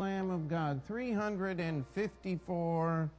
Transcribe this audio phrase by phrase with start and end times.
[0.00, 3.10] Lamb of God, 354.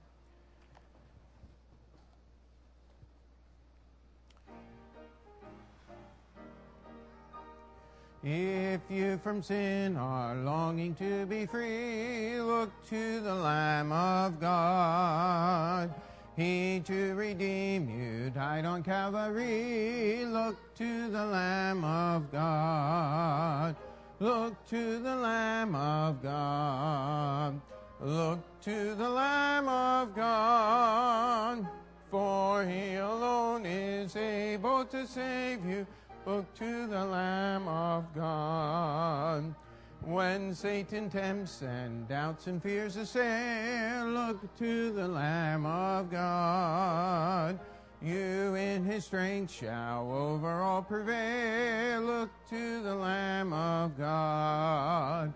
[8.23, 15.93] If you from sin are longing to be free, look to the Lamb of God.
[16.35, 20.25] He to redeem you died on Calvary.
[20.25, 23.75] Look to the Lamb of God.
[24.21, 27.59] Look to the Lamb of God.
[27.99, 31.65] Look to the Lamb of God.
[32.11, 35.87] For he alone is able to save you.
[36.27, 39.55] Look to the Lamb of God.
[40.03, 47.59] When Satan tempts and doubts and fears assail, look to the Lamb of God.
[48.03, 52.01] You in his strength shall over all prevail.
[52.01, 55.31] Look to the Lamb of God.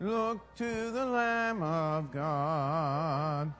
[0.00, 3.50] Look to the Lamb of God.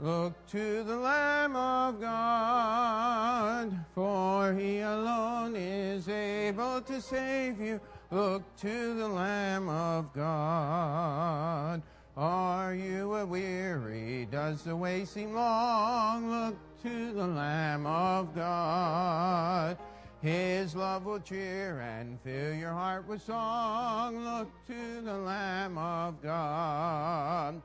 [0.00, 7.80] Look to the Lamb of God, for he alone is able to save you.
[8.10, 11.82] Look to the Lamb of God.
[12.16, 14.26] Are you weary?
[14.30, 16.30] Does the way seem long?
[16.30, 19.76] Look to the Lamb of God.
[20.20, 24.24] His love will cheer and fill your heart with song.
[24.24, 27.60] Look to the Lamb of God.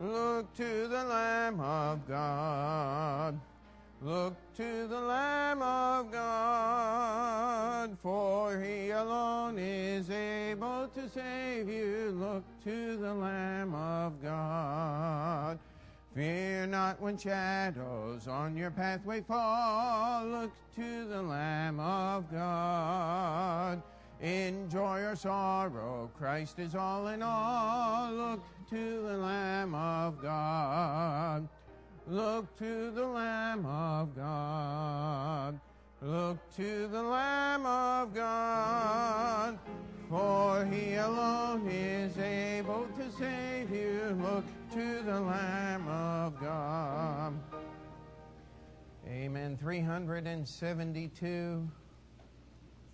[0.00, 3.40] Look to the Lamb of God.
[4.02, 12.14] Look to the Lamb of God, for he alone is able to save you.
[12.18, 15.58] Look to the Lamb of God.
[16.14, 20.24] Fear not when shadows on your pathway fall.
[20.24, 23.82] Look to the Lamb of God.
[24.22, 28.12] In joy or sorrow, Christ is all in all.
[28.12, 31.48] Look to the Lamb of God.
[32.06, 35.58] Look to the Lamb of God.
[36.00, 39.58] Look to the Lamb of God.
[40.08, 44.16] For he alone is able to save you.
[44.22, 47.32] Look to the Lamb of God.
[49.06, 49.56] Amen.
[49.56, 51.68] 372.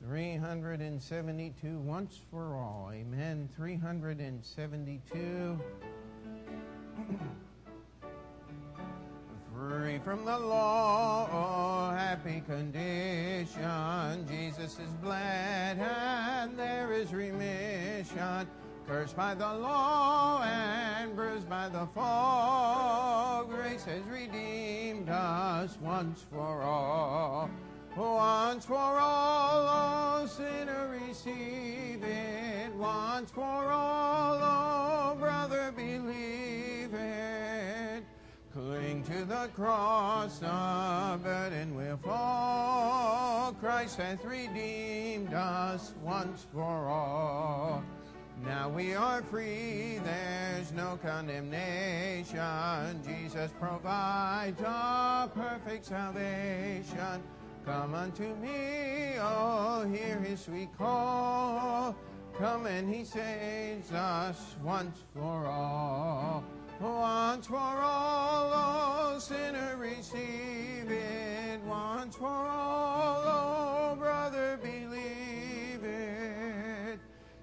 [0.04, 2.90] 372 once for all.
[2.92, 3.48] Amen.
[3.56, 5.58] 372.
[9.54, 14.26] Free from the law, oh, happy condition.
[14.28, 18.46] Jesus is bled and there is remission.
[18.90, 26.62] Cursed by the law and bruised by the fall, grace has redeemed us once for
[26.62, 27.48] all.
[27.96, 32.74] Once for all, oh sinner, receive it.
[32.74, 38.02] Once for all, oh brother, believe it.
[38.52, 43.52] Cling to the cross, the burden will fall.
[43.52, 47.84] Christ hath redeemed us once for all.
[48.44, 53.02] Now we are free, there's no condemnation.
[53.06, 57.22] Jesus provides a perfect salvation.
[57.66, 61.94] Come unto me, oh, hear his sweet call.
[62.38, 66.42] Come and he saves us once for all.
[66.80, 71.60] Once for all, oh, sinner, receive it.
[71.66, 74.58] Once for all, oh, brother.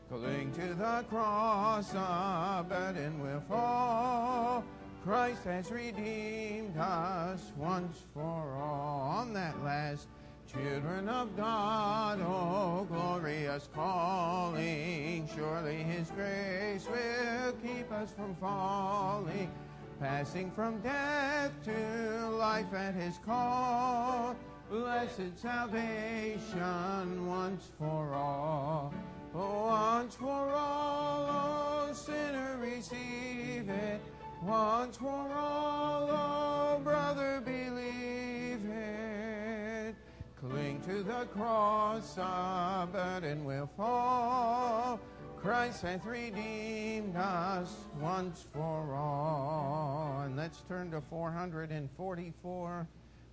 [0.09, 4.63] Cling to the cross, a burden will fall.
[5.03, 9.01] Christ has redeemed us once for all.
[9.01, 10.07] On that last,
[10.49, 19.51] children of God, oh glorious calling, surely His grace will keep us from falling,
[19.99, 24.37] passing from death to life at His call.
[24.69, 28.93] Blessed salvation once for all.
[29.35, 34.01] Oh, once for all, oh sinner, receive it.
[34.41, 39.95] Once for all, oh brother, believe it.
[40.39, 44.99] Cling to the cross, a burden will fall.
[45.37, 50.21] Christ hath redeemed us once for all.
[50.25, 52.87] And let's turn to 444.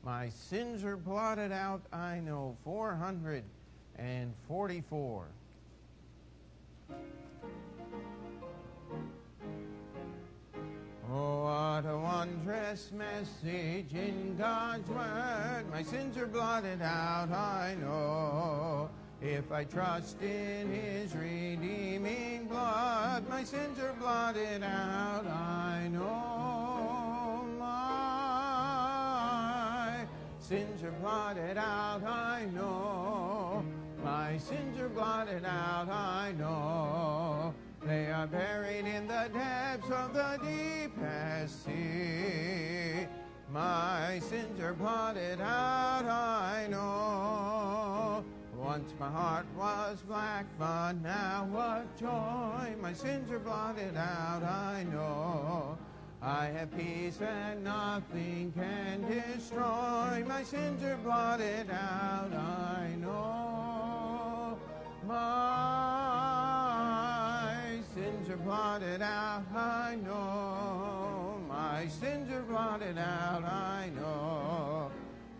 [0.05, 2.57] My sins are blotted out, I know.
[2.65, 5.27] 444.
[11.11, 15.65] Oh, what a wondrous message in God's Word.
[15.71, 18.91] My sins are blotted out, I know.
[19.21, 27.45] If I trust in His redeeming blood, my sins are blotted out, I know.
[27.59, 28.85] My
[30.41, 33.24] sins are blotted out, I know.
[34.05, 37.55] My sins are blotted out, I know.
[37.87, 43.07] They are buried in the depths of the deepest sea.
[43.51, 48.23] My sins are blotted out, I know.
[48.59, 52.75] Once my heart was black, but now what joy.
[52.83, 55.79] My sins are blotted out, I know.
[56.21, 60.25] I have peace that nothing can destroy.
[60.27, 63.94] My sins are blotted out, I know.
[65.07, 65.21] My
[67.95, 71.41] sins are blotted out, I know.
[71.47, 74.91] My sins are blotted out, I know.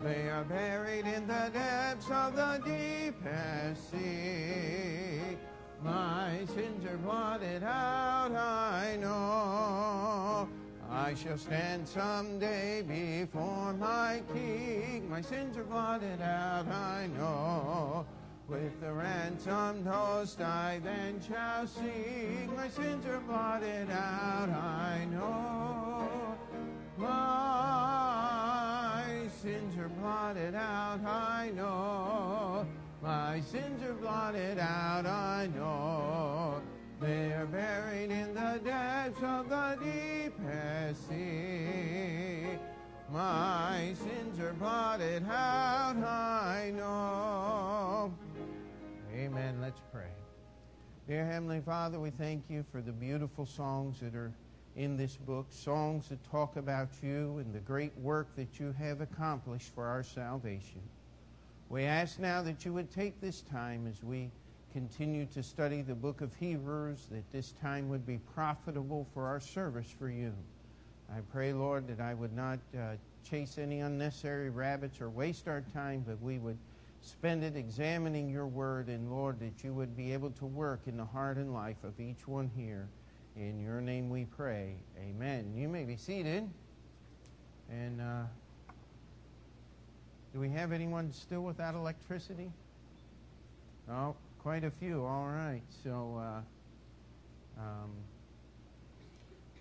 [0.01, 5.37] They are buried in the depths of the deepest sea.
[5.83, 10.47] My sins are blotted out, I know.
[10.91, 15.09] I shall stand someday before my King.
[15.09, 18.05] My sins are blotted out, I know.
[18.47, 22.55] With the ransomed host I then shall sing.
[22.55, 26.07] My sins are blotted out, I know.
[26.99, 29.07] My
[29.41, 32.67] sins are blotted out, I know.
[33.01, 36.61] My sins are blotted out, I know.
[37.01, 42.59] They are buried in the depths of the deepest sea.
[43.11, 48.13] My sins are blotted out, I know.
[49.35, 49.59] Amen.
[49.59, 50.07] Let's pray.
[51.09, 54.31] Dear Heavenly Father, we thank you for the beautiful songs that are
[54.77, 59.01] in this book, songs that talk about you and the great work that you have
[59.01, 60.79] accomplished for our salvation.
[61.67, 64.31] We ask now that you would take this time as we
[64.71, 69.41] continue to study the book of Hebrews, that this time would be profitable for our
[69.41, 70.31] service for you.
[71.13, 72.93] I pray, Lord, that I would not uh,
[73.29, 76.57] chase any unnecessary rabbits or waste our time, but we would
[77.05, 80.97] spend it examining your word, and Lord, that you would be able to work in
[80.97, 82.87] the heart and life of each one here.
[83.35, 84.75] In your name we pray.
[84.99, 85.53] Amen.
[85.55, 86.49] You may be seated.
[87.69, 88.23] And uh,
[90.33, 92.51] do we have anyone still without electricity?
[93.89, 95.03] Oh, quite a few.
[95.03, 95.61] All right.
[95.83, 97.91] So uh, um,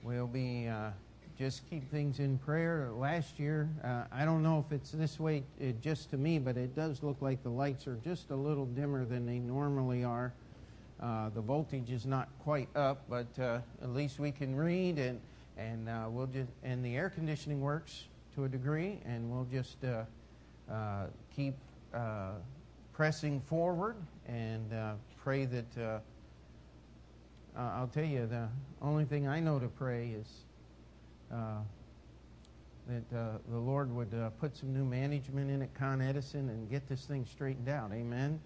[0.03, 0.91] we'll be uh,
[1.39, 2.91] just keep things in prayer.
[2.95, 6.57] Last year, uh, I don't know if it's this way uh, just to me, but
[6.57, 10.33] it does look like the lights are just a little dimmer than they normally are.
[11.03, 15.21] Uh, the voltage is not quite up, but uh, at least we can read, and
[15.57, 18.05] and uh, we'll just and the air conditioning works
[18.37, 21.55] to a degree, and we'll just uh, keep
[22.93, 23.97] pressing forward
[24.29, 24.73] and
[25.17, 26.01] pray that.
[27.57, 28.49] I'll tell you, the
[28.83, 30.44] only thing I know to pray is
[31.31, 37.05] that the Lord would put some new management in at Con Edison and get this
[37.05, 37.93] thing straightened out.
[37.93, 38.41] Amen.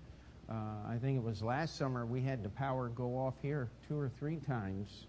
[0.49, 0.55] Uh,
[0.89, 4.11] I think it was last summer we had the power go off here two or
[4.19, 5.07] three times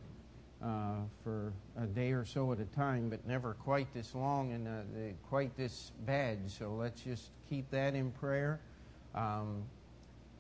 [0.62, 4.68] uh, for a day or so at a time, but never quite this long and
[4.68, 4.82] uh,
[5.30, 6.52] quite this bad.
[6.52, 8.60] So let's just keep that in prayer.
[9.16, 9.64] Um,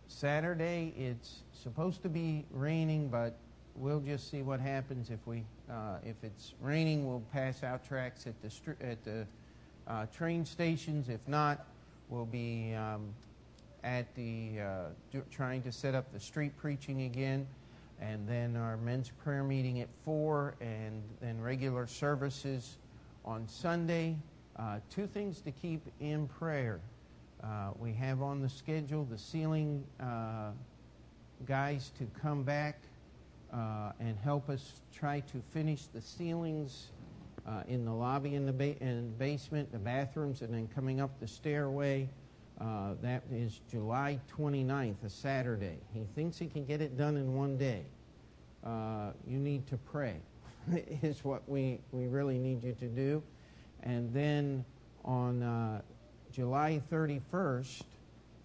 [0.08, 3.38] Saturday it's supposed to be raining, but
[3.76, 7.08] we'll just see what happens if we uh, if it's raining.
[7.08, 9.26] We'll pass out tracks at the at the
[9.88, 11.10] uh, train stations.
[11.10, 11.66] If not,
[12.10, 13.14] we'll be um,
[13.84, 17.48] at the uh, trying to set up the street preaching again,
[18.02, 22.78] and then our men's prayer meeting at four, and then regular services
[23.26, 24.16] on Sunday.
[24.58, 26.82] Uh, two things to keep in prayer.
[27.42, 30.52] Uh, we have on the schedule the ceiling uh,
[31.46, 32.82] guys to come back
[33.54, 36.92] uh, and help us try to finish the ceilings
[37.48, 41.20] uh, in the lobby in the ba- and basement, the bathrooms, and then coming up
[41.20, 42.08] the stairway.
[42.60, 45.78] Uh, that is July 29th, a Saturday.
[45.94, 47.86] He thinks he can get it done in one day.
[48.64, 50.18] Uh, you need to pray,
[51.02, 53.24] is what we, we really need you to do.
[53.84, 54.66] And then
[55.06, 55.82] on uh,
[56.32, 57.84] July 31st,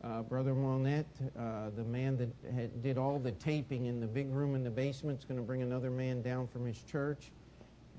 [0.05, 1.07] uh, Brother Monette,
[1.39, 4.71] uh, the man that had, did all the taping in the big room in the
[4.71, 7.31] basement, is going to bring another man down from his church.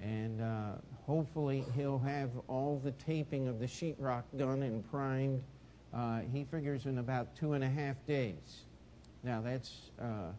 [0.02, 0.74] And uh,
[1.06, 5.42] hopefully he'll have all the taping of the sheetrock done and primed
[5.94, 8.66] uh, he figures in about two and a half days.
[9.24, 10.34] Now, that's uh,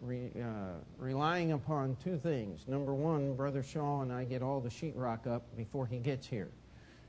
[0.00, 2.66] re, uh, relying upon two things.
[2.68, 6.50] Number one, Brother Shaw and I get all the sheetrock up before he gets here.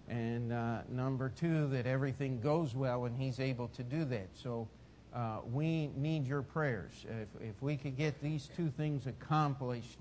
[0.10, 4.30] And uh, number two, that everything goes well and he's able to do that.
[4.34, 4.68] So
[5.14, 7.06] uh, we need your prayers.
[7.08, 10.00] If, if we could get these two things accomplished,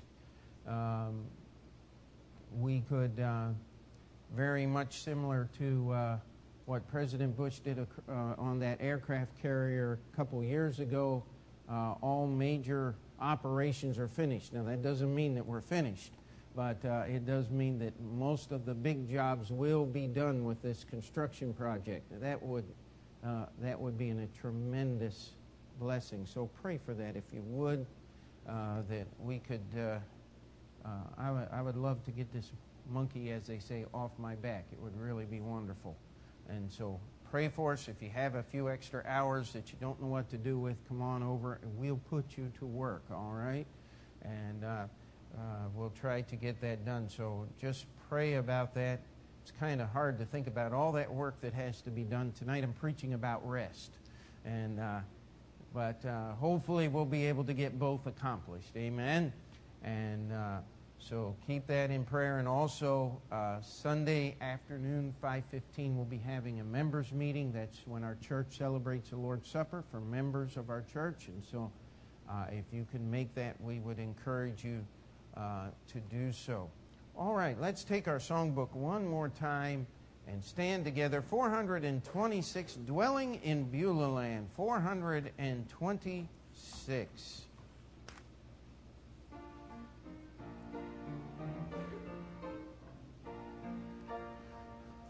[0.66, 1.24] um,
[2.58, 3.22] we could
[4.34, 6.18] very much similar to uh,
[6.66, 11.22] what President Bush did uh, on that aircraft carrier a couple years ago.
[11.70, 14.52] Uh, all major operations are finished.
[14.52, 16.12] Now, that doesn't mean that we're finished,
[16.58, 20.60] but uh, it does mean that most of the big jobs will be done with
[20.60, 22.02] this construction project.
[22.20, 22.64] That would,
[23.24, 25.34] uh, that would be in a tremendous
[25.78, 26.26] blessing.
[26.26, 27.86] So pray for that if you would,
[28.48, 29.62] uh, that we could.
[29.72, 29.98] Uh,
[30.84, 32.50] uh, I, w- I would love to get this
[32.90, 34.64] monkey, as they say, off my back.
[34.72, 35.96] It would really be wonderful.
[36.48, 36.98] And so
[37.30, 37.86] pray for us.
[37.86, 40.76] If you have a few extra hours that you don't know what to do with,
[40.88, 43.66] come on over and we'll put you to work, all right?
[44.22, 44.64] And
[45.36, 47.08] uh, we'll try to get that done.
[47.08, 49.00] So just pray about that.
[49.42, 52.32] It's kind of hard to think about all that work that has to be done.
[52.38, 53.92] Tonight I'm preaching about rest.
[54.44, 55.00] And, uh,
[55.74, 58.76] but uh, hopefully we'll be able to get both accomplished.
[58.76, 59.32] Amen.
[59.82, 60.58] And uh,
[60.98, 62.38] so keep that in prayer.
[62.38, 67.52] And also uh, Sunday afternoon, 5:15, we'll be having a members meeting.
[67.52, 71.28] That's when our church celebrates the Lord's Supper for members of our church.
[71.28, 71.70] And so,
[72.28, 74.84] uh, if you can make that, we would encourage you
[75.38, 76.68] Uh, to do so.
[77.16, 79.86] All right, let's take our songbook one more time
[80.26, 81.22] and stand together.
[81.22, 84.48] 426, dwelling in Beulah land.
[84.56, 87.42] 426.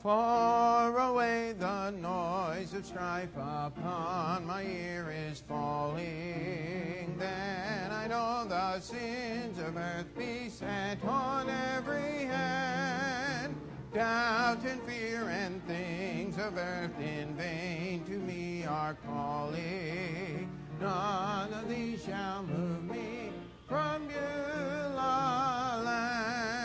[0.02, 7.16] Far away the noise of strife upon my ear is falling.
[7.18, 13.56] Then I know the sins of earth be beset on every hand.
[13.92, 20.48] Doubt and fear and things of earth in vain to me are calling.
[20.80, 23.30] None of these shall move me
[23.66, 26.57] from Beulah land.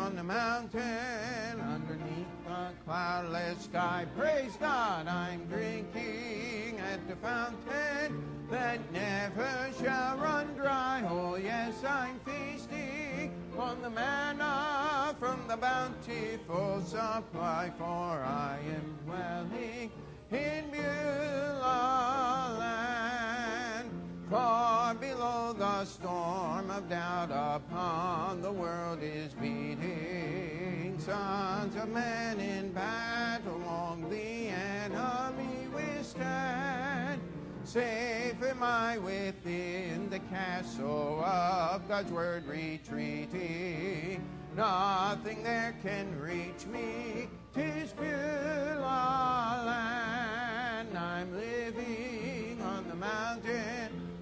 [0.00, 4.06] On the mountain underneath the cloudless sky.
[4.16, 11.04] Praise God, I'm drinking at the fountain that never shall run dry.
[11.06, 19.92] Oh, yes, I'm feasting on the manna from the bountiful supply, for I am dwelling
[20.32, 23.90] in Beulah land.
[24.28, 24.89] Storm
[26.80, 30.96] of doubt upon the world is beating.
[30.98, 37.20] Sons of men in battle long the enemy withstand.
[37.64, 44.24] Safe am I within the castle of God's word retreating.
[44.56, 47.28] Nothing there can reach me.
[47.54, 50.96] Tis Beulah land.
[50.96, 53.79] I'm living on the mountain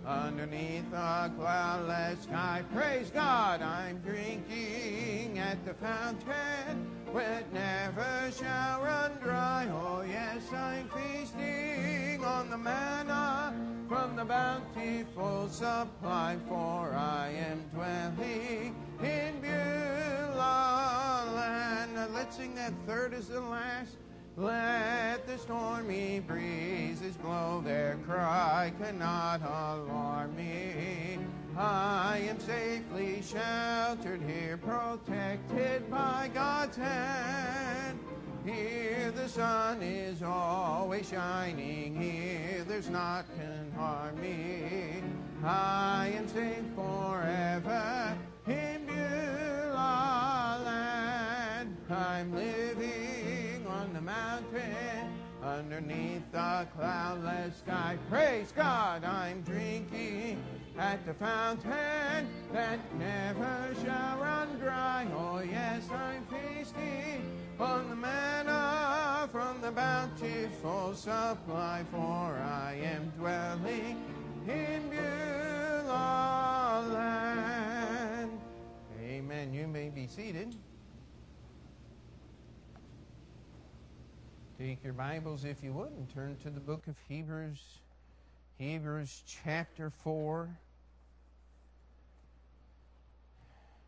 [0.08, 2.64] underneath a cloudless sky.
[2.74, 9.68] Praise God, I'm drinking at the fountain where it never shall run dry.
[9.70, 13.54] Oh, yes, I'm feasting on the manna
[13.86, 22.14] from the bountiful supply, for I am dwelling in Beulah land.
[22.14, 23.96] Let's sing that third is the last.
[24.38, 31.18] Let the stormy breezes blow their cry cannot alarm me.
[31.56, 37.98] I am safely sheltered here, protected by God's hand.
[38.44, 45.02] Here the sun is always shining, here there's naught can harm me.
[45.44, 48.16] I am safe forever
[48.46, 51.76] in Beulah land.
[51.90, 52.97] I'm living
[54.08, 55.12] mountain
[55.44, 57.98] underneath the cloudless sky.
[58.08, 60.42] Praise God, I'm drinking
[60.78, 65.06] at the fountain that never shall run dry.
[65.14, 67.22] Oh, yes, I'm feasting
[67.60, 74.02] on the manna from the bountiful supply, for I am dwelling
[74.48, 78.40] in Beulah land.
[79.02, 79.52] Amen.
[79.52, 80.56] You may be seated.
[84.68, 87.58] Take your Bibles, if you would, and turn to the book of Hebrews,
[88.58, 90.46] Hebrews chapter 4.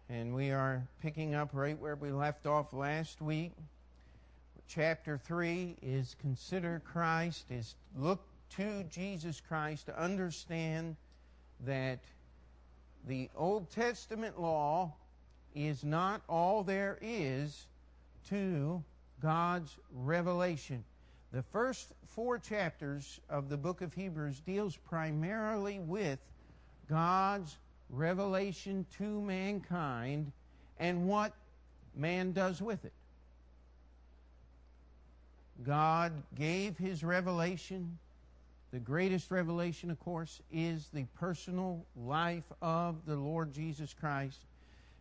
[0.08, 3.52] And we are picking up right where we left off last week.
[4.68, 8.22] Chapter 3 is consider Christ, is look
[8.56, 10.96] to Jesus Christ to understand
[11.66, 11.99] that
[13.06, 14.94] the Old Testament law
[15.54, 17.66] is not all there is
[18.30, 18.82] to
[19.20, 20.84] God's revelation.
[21.32, 26.18] The first four chapters of the book of Hebrews deals primarily with
[26.88, 27.56] God's
[27.88, 30.32] revelation to mankind
[30.78, 31.32] and what
[31.94, 32.92] man does with it.
[35.62, 37.98] God gave his revelation.
[38.72, 44.40] The greatest revelation, of course, is the personal life of the Lord Jesus Christ.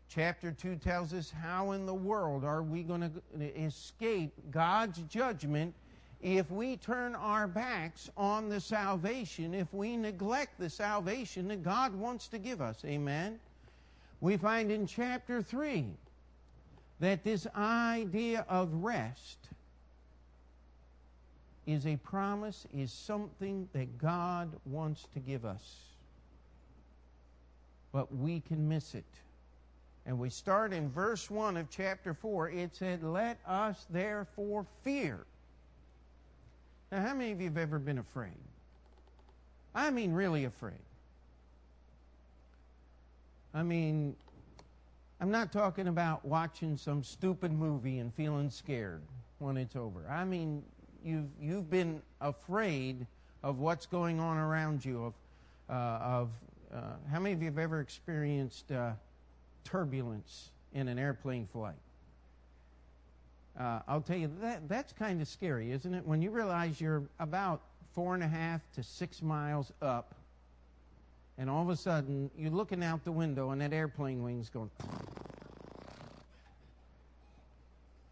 [0.10, 5.76] Chapter 2 tells us how in the world are we going to escape God's judgment
[6.20, 11.94] if we turn our backs on the salvation, if we neglect the salvation that God
[11.94, 12.84] wants to give us.
[12.86, 13.40] Amen.
[14.20, 15.86] We find in chapter 3
[17.00, 19.38] that this idea of rest
[21.68, 25.76] is a promise, is something that God wants to give us.
[27.92, 29.06] But we can miss it.
[30.06, 32.50] And we start in verse 1 of chapter 4.
[32.50, 35.26] It said, Let us therefore fear.
[36.92, 38.32] Now, how many of you have ever been afraid?
[39.76, 40.74] I mean, really afraid.
[43.54, 44.16] I mean,
[45.22, 49.02] I'm not talking about watching some stupid movie and feeling scared
[49.40, 50.08] when it's over.
[50.10, 50.64] I mean,
[51.04, 53.06] you've, you've been afraid
[53.44, 55.14] of what's going on around you, of,
[55.70, 56.30] uh, of
[56.74, 58.92] uh, how many of you have ever experienced uh,
[59.64, 61.76] turbulence in an airplane flight?
[63.60, 66.06] Uh, I'll tell you, that, that's kind of scary, isn't it?
[66.06, 67.62] When you realize you're about
[67.94, 70.16] four and a half to six miles up,
[71.38, 74.70] and all of a sudden you're looking out the window and that airplane wing's going.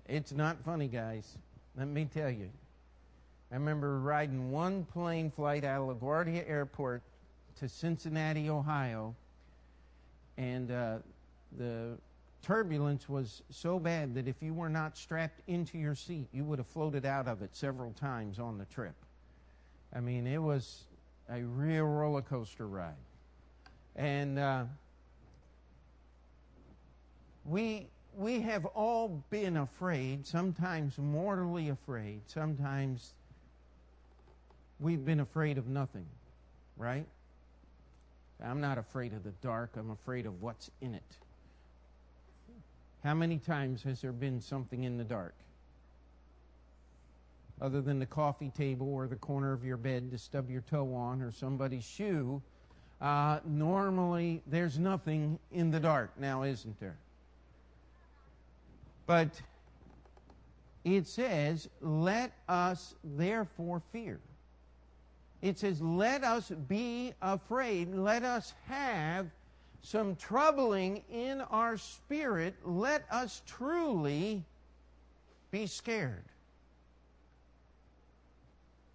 [0.07, 1.37] It's not funny, guys.
[1.77, 2.49] Let me tell you.
[3.51, 7.01] I remember riding one plane flight out of LaGuardia Airport
[7.59, 9.15] to Cincinnati, Ohio,
[10.37, 10.97] and uh,
[11.57, 11.97] the
[12.41, 16.59] turbulence was so bad that if you were not strapped into your seat, you would
[16.59, 18.95] have floated out of it several times on the trip.
[19.93, 20.83] I mean, it was
[21.29, 22.93] a real roller coaster ride.
[23.95, 24.63] And uh,
[27.45, 33.13] we, we have all been afraid, sometimes mortally afraid, sometimes
[34.79, 36.05] we've been afraid of nothing,
[36.77, 37.05] right?
[38.43, 41.17] I'm not afraid of the dark, I'm afraid of what's in it.
[43.03, 45.35] How many times has there been something in the dark?
[47.61, 50.93] Other than the coffee table or the corner of your bed to stub your toe
[50.93, 52.41] on or somebody's shoe,
[53.01, 56.97] uh, normally there's nothing in the dark now, isn't there?
[59.05, 59.41] But
[60.83, 64.19] it says, let us therefore fear.
[65.41, 67.93] It says, let us be afraid.
[67.93, 69.27] Let us have
[69.81, 72.55] some troubling in our spirit.
[72.63, 74.43] Let us truly
[75.51, 76.23] be scared.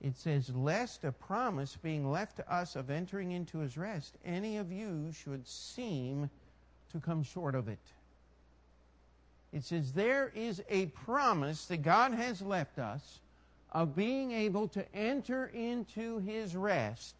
[0.02, 4.56] It says, Lest a promise being left to us of entering into his rest, any
[4.56, 6.28] of you should seem
[6.90, 7.78] to come short of it.
[9.52, 13.20] It says, There is a promise that God has left us
[13.70, 17.14] of being able to enter into his rest,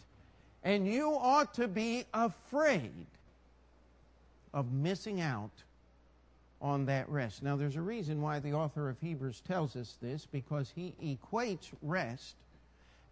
[0.65, 3.07] and you ought to be afraid
[4.53, 5.51] of missing out
[6.61, 7.43] on that rest.
[7.43, 11.71] Now, there's a reason why the author of Hebrews tells us this, because he equates
[11.83, 12.37] rest,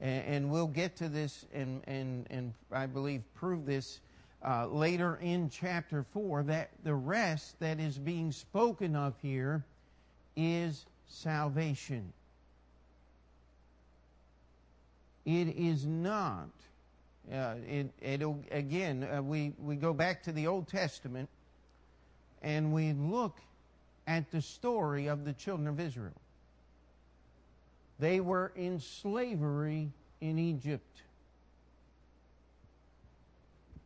[0.00, 4.00] and, and we'll get to this and, and, and I believe prove this
[4.46, 9.64] uh, later in chapter 4, that the rest that is being spoken of here
[10.36, 12.12] is salvation.
[15.26, 16.48] It is not.
[17.32, 21.28] Uh, it, it, again, uh, we, we go back to the Old Testament
[22.42, 23.38] and we look
[24.06, 26.12] at the story of the children of Israel.
[27.98, 31.02] They were in slavery in Egypt.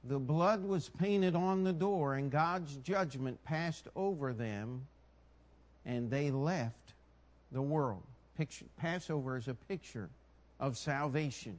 [0.04, 4.86] The blood was painted on the door, and God's judgment passed over them,
[5.84, 6.94] and they left
[7.52, 8.02] the world.
[8.36, 10.08] Picture, Passover is a picture
[10.60, 11.58] of salvation.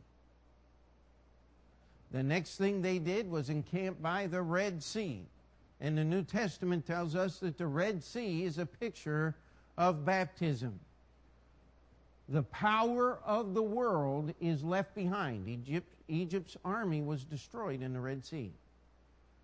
[2.12, 5.26] The next thing they did was encamp by the Red Sea.
[5.82, 9.36] And the New Testament tells us that the Red Sea is a picture
[9.78, 10.80] of baptism.
[12.30, 15.48] The power of the world is left behind.
[15.48, 18.52] Egypt, Egypt's army was destroyed in the Red Sea.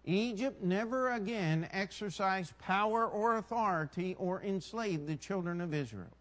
[0.05, 6.17] Egypt never again exercised power or authority or enslaved the children of Israel.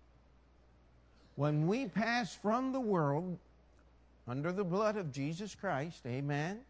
[1.37, 3.39] When we pass from the world
[4.29, 6.61] under the blood of Jesus Christ, amen,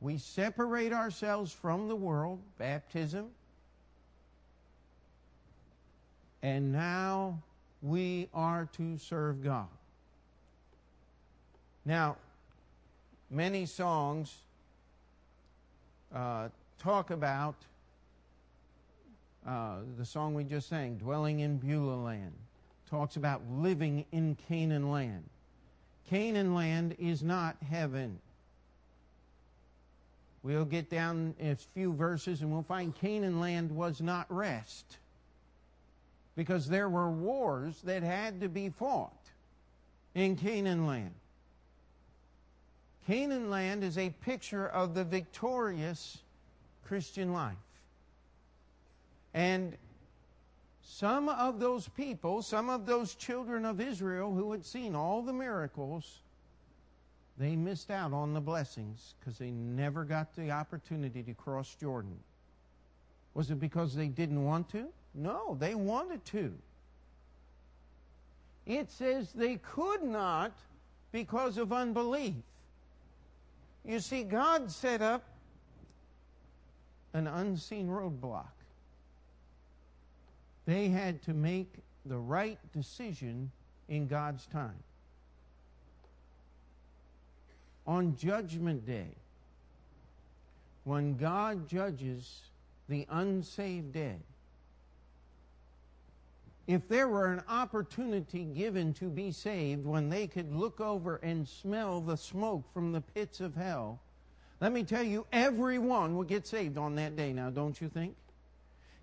[0.00, 3.28] we separate ourselves from the world, baptism,
[6.42, 7.40] and now
[7.82, 9.68] we are to serve God.
[11.84, 12.16] Now,
[13.30, 14.34] many songs
[16.14, 16.48] uh,
[16.78, 17.54] talk about
[19.46, 22.32] uh, the song we just sang, Dwelling in Beulah land,
[22.90, 25.24] talks about living in Canaan land.
[26.08, 28.18] Canaan land is not heaven.
[30.42, 34.98] We'll get down a few verses and we'll find Canaan land was not rest
[36.36, 39.12] because there were wars that had to be fought
[40.14, 41.14] in Canaan land.
[43.06, 46.18] Canaan land is a picture of the victorious
[46.86, 47.56] Christian life.
[49.34, 49.76] And
[50.88, 55.32] some of those people, some of those children of Israel who had seen all the
[55.32, 56.20] miracles,
[57.36, 62.16] they missed out on the blessings because they never got the opportunity to cross Jordan.
[63.34, 64.86] Was it because they didn't want to?
[65.12, 66.54] No, they wanted to.
[68.64, 70.52] It says they could not
[71.10, 72.34] because of unbelief.
[73.84, 75.24] You see, God set up
[77.12, 78.55] an unseen roadblock.
[80.66, 81.72] They had to make
[82.04, 83.50] the right decision
[83.88, 84.82] in God's time.
[87.86, 89.14] On Judgment Day,
[90.84, 92.42] when God judges
[92.88, 94.20] the unsaved dead,
[96.66, 101.46] if there were an opportunity given to be saved when they could look over and
[101.46, 104.00] smell the smoke from the pits of hell,
[104.60, 108.16] let me tell you, everyone would get saved on that day now, don't you think?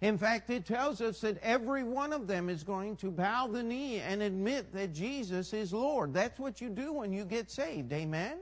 [0.03, 3.63] In fact, it tells us that every one of them is going to bow the
[3.63, 6.13] knee and admit that Jesus is Lord.
[6.13, 7.93] That's what you do when you get saved.
[7.93, 8.37] Amen?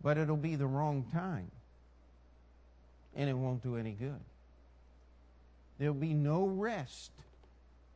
[0.00, 1.50] But it'll be the wrong time.
[3.16, 4.20] And it won't do any good.
[5.80, 7.10] There'll be no rest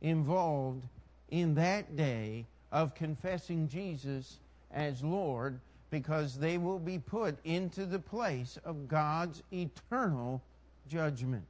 [0.01, 0.83] involved
[1.29, 4.39] in that day of confessing Jesus
[4.73, 5.57] as Lord
[5.89, 10.41] because they will be put into the place of God's eternal
[10.89, 11.45] judgment.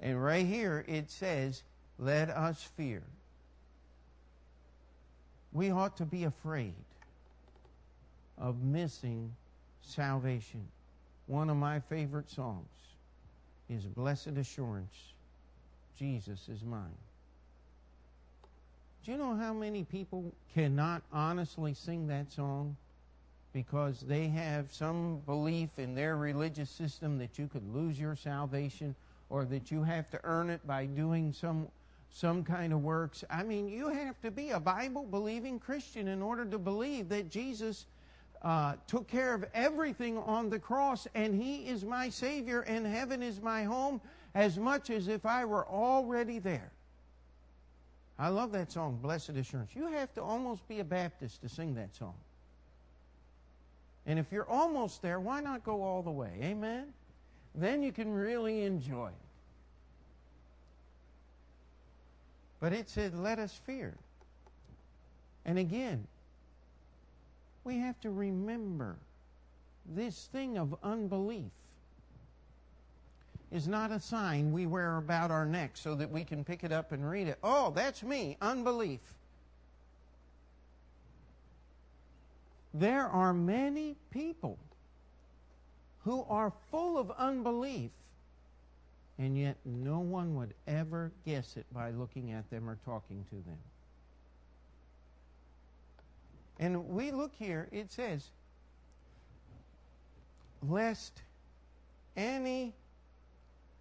[0.00, 1.62] And right here it says,
[1.98, 3.02] Let us fear.
[5.52, 6.74] We ought to be afraid
[8.38, 9.34] of missing
[9.82, 10.66] salvation.
[11.26, 12.68] One of my favorite songs
[13.68, 15.12] is Blessed Assurance
[16.00, 16.96] Jesus is mine.
[19.04, 22.74] Do you know how many people cannot honestly sing that song
[23.52, 28.94] because they have some belief in their religious system that you could lose your salvation
[29.30, 31.68] or that you have to earn it by doing some
[32.12, 33.22] some kind of works.
[33.30, 37.30] I mean, you have to be a Bible believing Christian in order to believe that
[37.30, 37.86] Jesus
[38.42, 43.22] uh, took care of everything on the cross and He is my Savior and heaven
[43.22, 44.00] is my home
[44.34, 46.72] as much as if I were already there.
[48.18, 49.70] I love that song, Blessed Assurance.
[49.74, 52.14] You have to almost be a Baptist to sing that song.
[54.06, 56.32] And if you're almost there, why not go all the way?
[56.42, 56.92] Amen?
[57.54, 59.14] Then you can really enjoy it.
[62.60, 63.94] But it said, let us fear.
[65.44, 66.06] And again,
[67.64, 68.96] we have to remember
[69.86, 71.50] this thing of unbelief
[73.50, 76.70] is not a sign we wear about our neck so that we can pick it
[76.70, 77.38] up and read it.
[77.42, 79.00] Oh, that's me, unbelief.
[82.72, 84.56] There are many people
[86.04, 87.90] who are full of unbelief,
[89.18, 93.36] and yet no one would ever guess it by looking at them or talking to
[93.36, 93.58] them.
[96.58, 98.24] And we look here, it says,
[100.68, 101.22] lest
[102.16, 102.74] any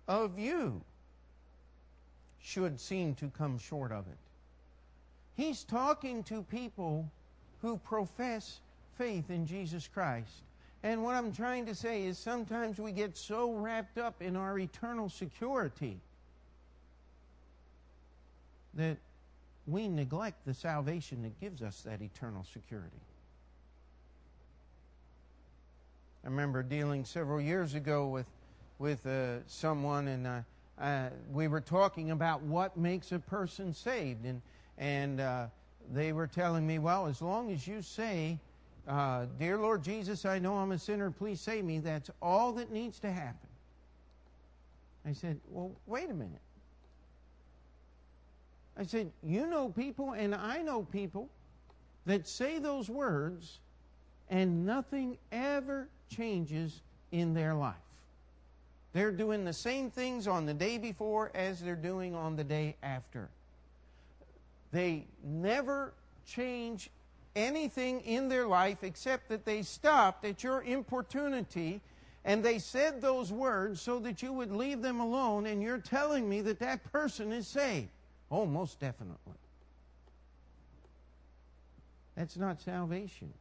[0.08, 0.82] of you
[2.42, 4.18] should seem to come short of it.
[5.36, 7.10] He's talking to people
[7.62, 8.60] who profess
[8.98, 10.44] faith in Jesus Christ.
[10.84, 14.58] And what I'm trying to say is sometimes we get so wrapped up in our
[14.58, 15.98] eternal security
[18.76, 18.98] that
[19.68, 22.90] we neglect the salvation that gives us that eternal security.
[26.24, 28.28] I remember dealing several years ago with
[28.78, 30.42] with uh, someone, and uh,
[30.80, 34.42] uh, we were talking about what makes a person saved, and
[34.78, 35.48] and uh,
[35.94, 38.38] they were telling me, well, as long as you say,
[38.90, 41.12] uh, "Dear Lord Jesus, I know I'm a sinner.
[41.12, 43.50] Please save me," that's all that needs to happen.
[45.06, 46.42] I said, well, wait a minute.
[48.78, 51.30] I said, you know people, and I know people
[52.06, 53.60] that say those words,
[54.30, 57.76] and nothing ever changes in their life.
[58.94, 62.76] They're doing the same things on the day before as they're doing on the day
[62.82, 63.30] after.
[64.72, 65.94] They never
[66.26, 66.90] change
[67.36, 71.82] anything in their life except that they stopped at your importunity
[72.26, 76.28] And they said those words so that you would leave them alone, and you're telling
[76.28, 77.90] me that that person is saved.
[78.30, 79.34] Oh, most definitely.
[82.16, 83.34] That's not salvation.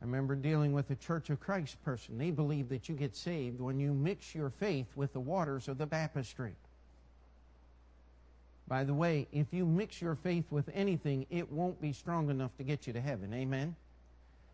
[0.00, 2.18] I remember dealing with a Church of Christ person.
[2.18, 5.76] They believe that you get saved when you mix your faith with the waters of
[5.76, 6.54] the baptistry.
[8.68, 12.54] By the way, if you mix your faith with anything, it won't be strong enough
[12.58, 13.32] to get you to heaven.
[13.32, 13.74] Amen?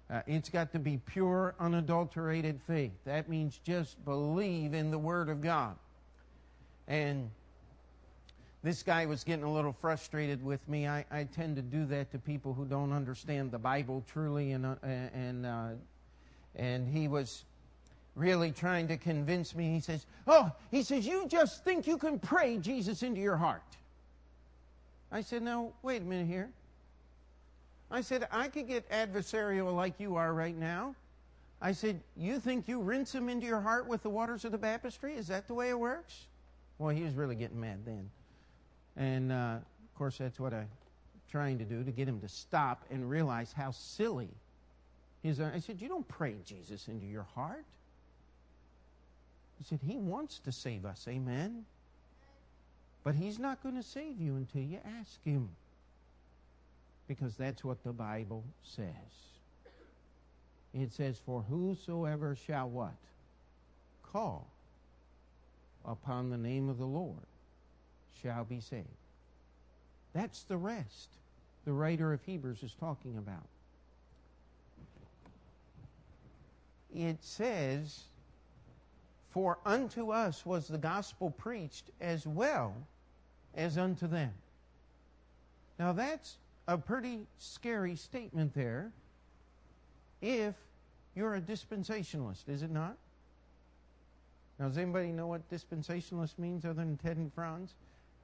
[0.09, 2.93] Uh, it's got to be pure, unadulterated faith.
[3.05, 5.75] That means just believe in the Word of God.
[6.87, 7.31] And
[8.63, 10.87] this guy was getting a little frustrated with me.
[10.87, 14.65] I, I tend to do that to people who don't understand the Bible truly, and
[14.65, 15.69] uh, and uh,
[16.55, 17.45] and he was
[18.15, 19.73] really trying to convince me.
[19.73, 23.63] He says, "Oh, he says you just think you can pray Jesus into your heart."
[25.11, 26.51] I said, "No, wait a minute here."
[27.91, 30.95] I said, "I could get adversarial like you are right now."
[31.61, 34.59] I said, "You think you rinse him into your heart with the waters of the
[34.59, 35.15] baptistry?
[35.15, 36.27] Is that the way it works?"
[36.79, 38.11] Well, he was really getting mad then.
[38.97, 40.69] And uh, of course, that's what I'm
[41.31, 44.29] trying to do to get him to stop and realize how silly
[45.23, 45.41] his.
[45.41, 47.65] I said, You don't pray Jesus into your heart.
[49.59, 51.07] He said, He wants to save us.
[51.09, 51.65] Amen.
[53.05, 55.51] But He's not going to save you until you ask Him.
[57.07, 58.87] Because that's what the Bible says.
[60.73, 62.97] It says, For whosoever shall what?
[64.03, 64.47] Call
[65.85, 67.27] upon the name of the Lord
[68.23, 68.89] shall be saved.
[70.15, 71.11] That's the rest
[71.65, 73.47] the writer of Hebrews is talking about.
[76.95, 78.05] It says,
[79.31, 82.75] For unto us was the gospel preached as well
[83.57, 84.33] as unto them.
[85.79, 86.37] Now that's
[86.67, 88.93] a pretty scary statement there
[90.23, 90.55] if
[91.15, 92.97] you're a dispensationalist, is it not?
[94.59, 97.75] Now, does anybody know what dispensationalist means other than Ted and Franz?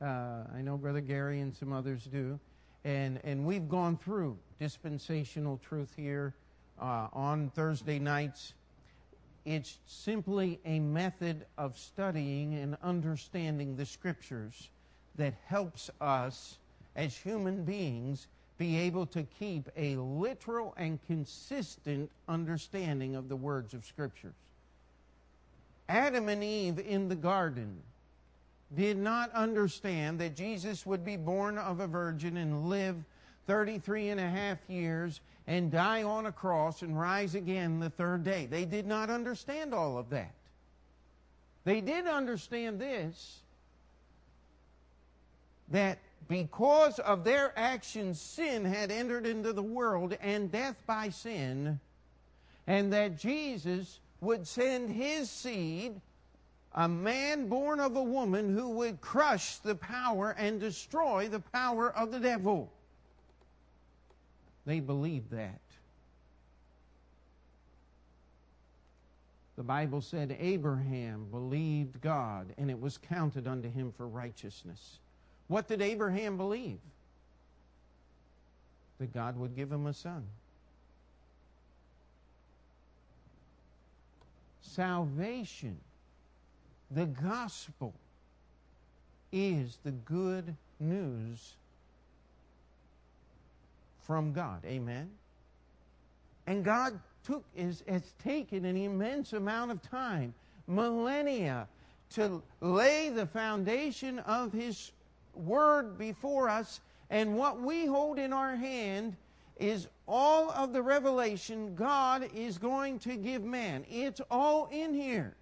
[0.00, 2.38] Uh, I know Brother Gary and some others do.
[2.84, 6.32] And, and we've gone through dispensational truth here
[6.80, 8.54] uh, on Thursday nights.
[9.44, 14.70] It's simply a method of studying and understanding the scriptures
[15.16, 16.58] that helps us
[16.96, 18.26] as human beings
[18.58, 24.34] be able to keep a literal and consistent understanding of the words of scriptures.
[25.88, 27.82] Adam and Eve in the garden
[28.76, 32.96] did not understand that Jesus would be born of a virgin and live
[33.46, 38.22] 33 and a half years and die on a cross and rise again the third
[38.22, 38.46] day.
[38.46, 40.34] They did not understand all of that.
[41.64, 43.40] They did understand this
[45.70, 51.80] that because of their actions, sin had entered into the world and death by sin,
[52.66, 56.00] and that Jesus would send his seed
[56.72, 61.90] a man born of a woman who would crush the power and destroy the power
[61.90, 62.70] of the devil.
[64.66, 65.60] They believed that.
[69.56, 75.00] The Bible said Abraham believed God and it was counted unto him for righteousness.
[75.50, 76.78] What did Abraham believe?
[79.00, 80.24] That God would give him a son.
[84.62, 85.76] Salvation
[86.92, 87.92] the gospel
[89.32, 91.54] is the good news
[94.06, 94.64] from God.
[94.64, 95.10] Amen.
[96.46, 100.32] And God took is has taken an immense amount of time,
[100.68, 101.66] millennia,
[102.10, 104.92] to lay the foundation of his
[105.34, 106.80] word before us.
[107.10, 109.16] And what we hold in our hand
[109.58, 113.84] is all of the revelation God is going to give man.
[113.90, 115.36] It's all in here.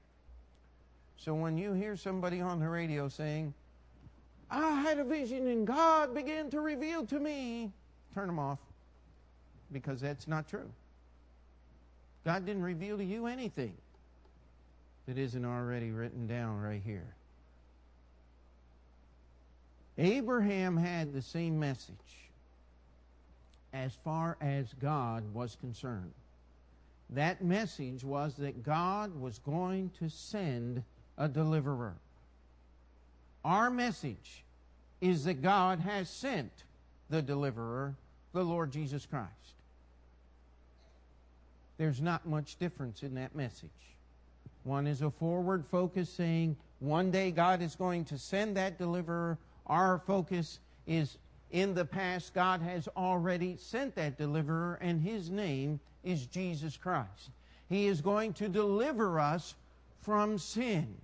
[1.17, 3.53] So when you hear somebody on the radio saying,
[4.51, 7.71] I had a vision and God began to reveal to me,
[8.15, 8.59] turn them off
[9.73, 10.71] because that's not true.
[12.25, 13.75] God didn't reveal to you anything
[15.07, 17.15] that isn't already written down right here.
[19.99, 21.95] Abraham had the same message
[23.73, 26.13] as far as God was concerned.
[27.11, 30.83] That message was that God was going to send
[31.17, 31.95] a deliverer.
[33.45, 34.45] Our message
[35.01, 36.53] is that God has sent
[37.11, 37.95] the deliverer,
[38.33, 39.33] the Lord Jesus Christ.
[41.79, 43.71] There's not much difference in that message.
[44.65, 49.39] One is a forward focus saying one day God is going to send that deliverer.
[49.69, 51.19] Our focus is
[51.51, 57.31] in the past, God has already sent that deliverer, and his name is Jesus Christ.
[57.69, 59.55] He is going to deliver us
[60.03, 60.95] from sin.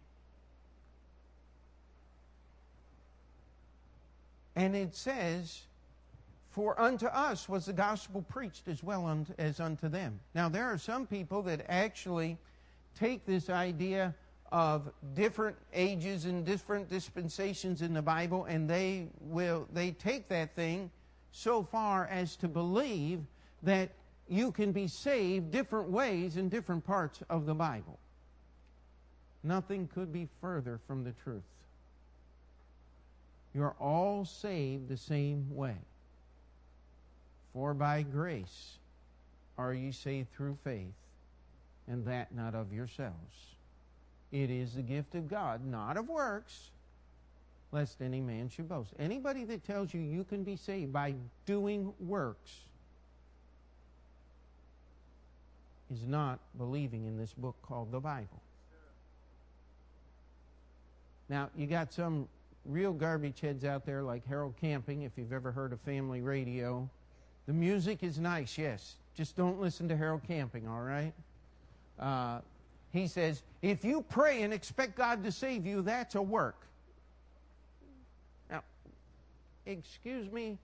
[4.57, 5.63] And it says,
[6.51, 10.21] For unto us was the gospel preached as well as unto them.
[10.35, 12.39] Now, there are some people that actually
[12.99, 14.15] take this idea
[14.53, 20.55] of different ages and different dispensations in the Bible, and they will they take that
[20.55, 20.91] thing
[21.33, 23.21] so far as to believe
[23.63, 23.91] that
[24.29, 27.99] you can be saved different ways in different parts of the Bible.
[29.43, 31.43] Nothing could be further from the truth.
[33.55, 35.77] You're all saved the same way.
[37.53, 38.79] For by grace
[39.57, 40.95] are ye saved through faith,
[41.87, 43.54] and that not of yourselves.
[44.35, 46.71] It is the gift of God, not of works,
[47.71, 48.91] lest any man should boast.
[48.99, 51.15] Anybody that tells you you can be saved by
[51.47, 52.51] doing works
[55.93, 58.43] is not believing in this book called the Bible.
[61.29, 62.27] Now, you got some
[62.67, 66.89] real garbage heads out there like Harold Camping, if you've ever heard of family radio.
[67.47, 68.97] The music is nice, yes.
[69.17, 71.13] Just don't listen to Harold Camping, all right?
[72.01, 72.41] Uh,
[72.95, 76.61] he says, if you pray and expect God to save you, that's a work.
[78.49, 78.63] Now,
[79.67, 80.59] excuse me.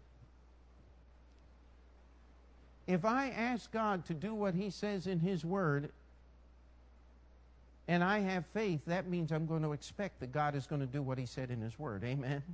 [2.87, 5.91] If I ask God to do what He says in His Word,
[7.89, 10.87] and I have faith, that means I'm going to expect that God is going to
[10.87, 12.05] do what He said in His Word.
[12.05, 12.45] Amen?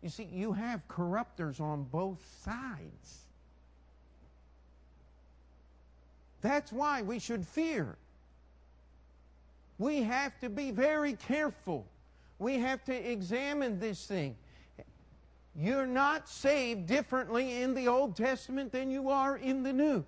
[0.00, 3.23] You see, you have corruptors on both sides.
[6.44, 7.96] That's why we should fear.
[9.78, 11.86] We have to be very careful.
[12.38, 14.36] We have to examine this thing.
[15.56, 20.04] You're not saved differently in the Old Testament than you are in the New.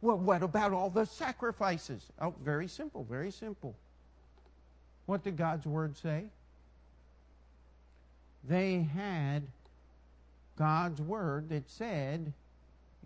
[0.00, 2.06] Well, what about all the sacrifices?
[2.18, 3.74] Oh, very simple, very simple.
[5.04, 6.24] What did God's Word say?
[8.48, 9.42] They had
[10.56, 12.32] God's Word that said,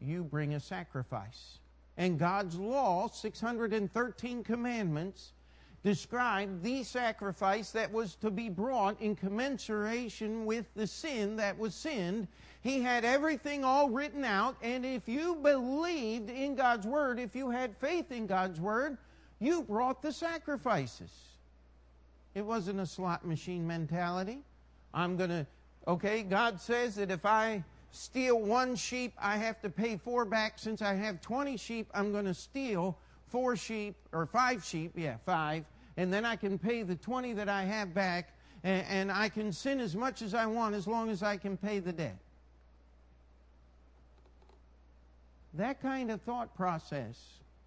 [0.01, 1.59] You bring a sacrifice
[1.99, 5.33] and God's law, 613 commandments,
[5.83, 11.75] described the sacrifice that was to be brought in commensuration with the sin that was
[11.75, 12.29] sinned.
[12.63, 17.51] He had everything all written out, and if you believed in God's word, if you
[17.51, 18.97] had faith in God's word,
[19.41, 21.11] you brought the sacrifices.
[22.35, 24.39] It wasn't a slot machine mentality.
[24.95, 25.47] I'm going to,
[25.87, 30.59] okay, God says that if I steal one sheep, I have to pay four back.
[30.59, 32.99] Since I have 20 sheep, I'm going to steal
[33.29, 35.65] four sheep, or five sheep, yeah, five,
[35.97, 38.33] and then I can pay the 20 that I have back,
[38.65, 41.57] and, and I can sin as much as I want as long as I can
[41.57, 42.17] pay the debt.
[45.55, 47.19] That kind of thought process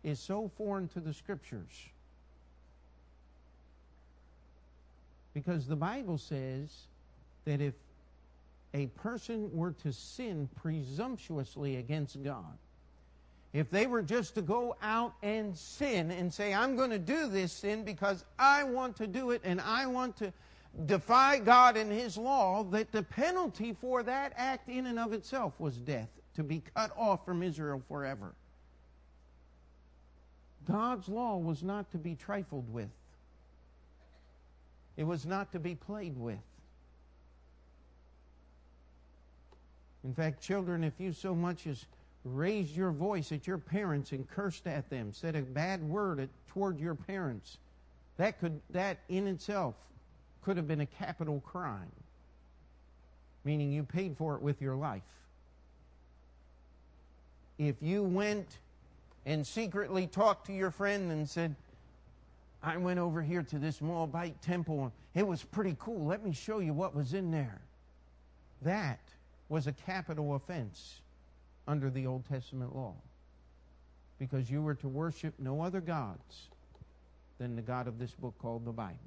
[0.03, 1.89] is so foreign to the scriptures.
[5.33, 6.69] Because the Bible says
[7.45, 7.73] that if
[8.73, 12.57] a person were to sin presumptuously against God,
[13.53, 17.27] if they were just to go out and sin and say, I'm going to do
[17.27, 20.31] this sin because I want to do it and I want to
[20.85, 25.53] defy God and His law, that the penalty for that act in and of itself
[25.59, 28.33] was death, to be cut off from Israel forever.
[30.65, 32.89] God's law was not to be trifled with,
[34.95, 36.39] it was not to be played with.
[40.03, 41.85] In fact, children, if you so much as
[42.23, 46.29] raised your voice at your parents and cursed at them, said a bad word at,
[46.47, 47.57] toward your parents,
[48.17, 49.75] that could that in itself
[50.43, 51.91] could have been a capital crime.
[53.43, 55.01] Meaning you paid for it with your life.
[57.57, 58.47] If you went
[59.25, 61.55] and secretly talked to your friend and said,
[62.63, 66.05] I went over here to this Moabite temple it was pretty cool.
[66.05, 67.59] Let me show you what was in there.
[68.61, 68.99] That
[69.51, 71.01] was a capital offense
[71.67, 72.93] under the Old Testament law
[74.17, 76.47] because you were to worship no other gods
[77.37, 78.97] than the God of this book called the Bible.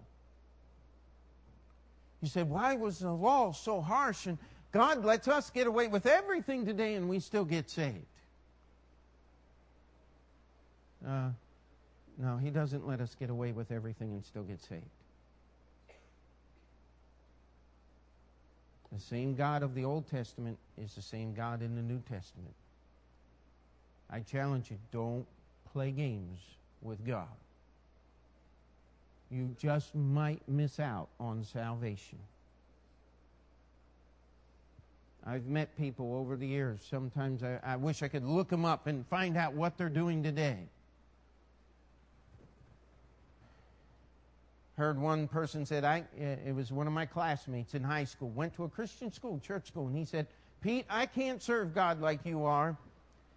[2.20, 4.36] You said, why was the law so harsh and
[4.70, 8.04] God lets us get away with everything today and we still get saved?
[11.08, 11.30] Uh,
[12.18, 14.84] no, He doesn't let us get away with everything and still get saved.
[18.94, 22.54] The same God of the Old Testament is the same God in the New Testament.
[24.08, 25.26] I challenge you don't
[25.72, 26.38] play games
[26.80, 27.26] with God.
[29.30, 32.18] You just might miss out on salvation.
[35.26, 36.78] I've met people over the years.
[36.88, 40.22] Sometimes I, I wish I could look them up and find out what they're doing
[40.22, 40.58] today.
[44.76, 48.54] Heard one person said, I, it was one of my classmates in high school, went
[48.56, 50.26] to a Christian school, church school, and he said,
[50.60, 52.76] Pete, I can't serve God like you are.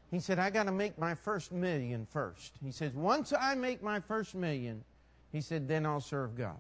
[0.10, 2.54] He said, I got to make my first million first.
[2.64, 4.84] He says, once I make my first million,
[5.32, 6.56] he said, then I'll serve God.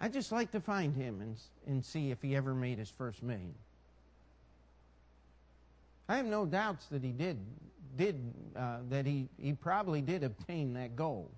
[0.00, 1.36] I'd just like to find him and,
[1.66, 3.54] and see if he ever made his first million.
[6.08, 7.38] I have no doubts that he did,
[7.96, 8.20] did
[8.54, 11.28] uh, that he, he probably did obtain that goal.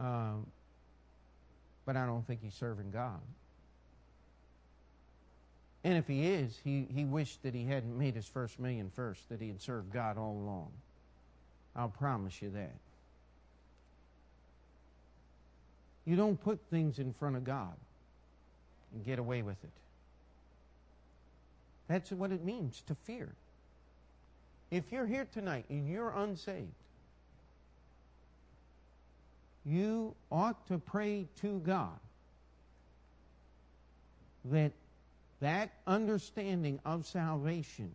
[0.00, 0.34] Uh,
[1.86, 3.20] but I don't think he's serving God.
[5.84, 9.28] And if he is, he, he wished that he hadn't made his first million first,
[9.28, 10.70] that he had served God all along.
[11.76, 12.74] I'll promise you that.
[16.06, 17.74] You don't put things in front of God
[18.94, 19.70] and get away with it.
[21.88, 23.28] That's what it means to fear.
[24.70, 26.72] If you're here tonight and you're unsaved,
[29.64, 31.98] you ought to pray to God
[34.46, 34.72] that
[35.40, 37.90] that understanding of salvation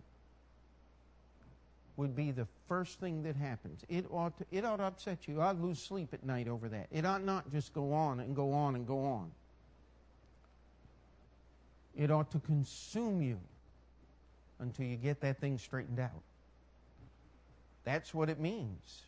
[1.97, 3.82] would be the first thing that happens.
[3.89, 5.41] It ought to, it ought to upset you.
[5.41, 6.88] I'd lose sleep at night over that.
[6.91, 9.32] It ought not just go on and go on and go on.
[11.97, 13.38] It ought to consume you
[14.59, 16.22] until you get that thing straightened out.
[17.84, 19.01] That's what it means.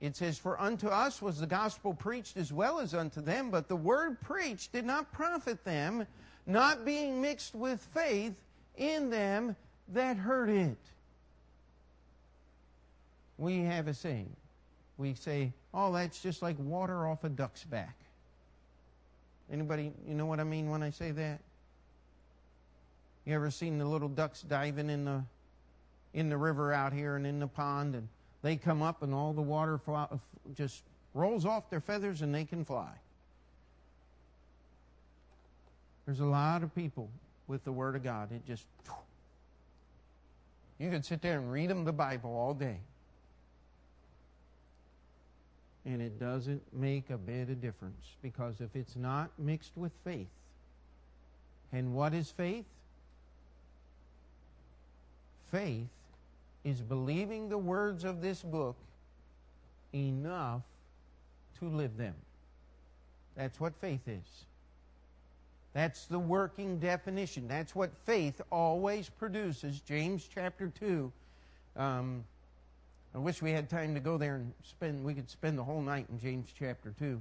[0.00, 3.68] It says, For unto us was the gospel preached as well as unto them, but
[3.68, 6.06] the word preached did not profit them,
[6.46, 8.40] not being mixed with faith
[8.76, 9.56] in them
[9.88, 10.78] that heard it.
[13.38, 14.34] We have a saying.
[14.98, 17.96] We say, oh, that's just like water off a duck's back.
[19.50, 21.40] Anybody, you know what I mean when I say that?
[23.24, 25.22] You ever seen the little ducks diving in the
[26.14, 28.08] in the river out here and in the pond, and
[28.42, 29.80] they come up and all the water
[30.54, 30.82] just
[31.14, 32.92] rolls off their feathers and they can fly.
[36.06, 37.10] There's a lot of people
[37.48, 38.32] with the Word of God.
[38.32, 38.64] It just,
[40.78, 42.78] you could sit there and read them the Bible all day.
[45.84, 50.28] And it doesn't make a bit of difference because if it's not mixed with faith,
[51.72, 52.64] and what is faith?
[55.50, 55.88] Faith
[56.64, 58.76] is believing the words of this book
[59.94, 60.62] enough
[61.58, 62.14] to live them.
[63.36, 64.44] That's what faith is.
[65.72, 67.46] That's the working definition.
[67.46, 69.80] That's what faith always produces.
[69.80, 71.12] James chapter 2.
[71.76, 72.24] Um,
[73.14, 75.80] I wish we had time to go there and spend, we could spend the whole
[75.80, 77.20] night in James chapter 2.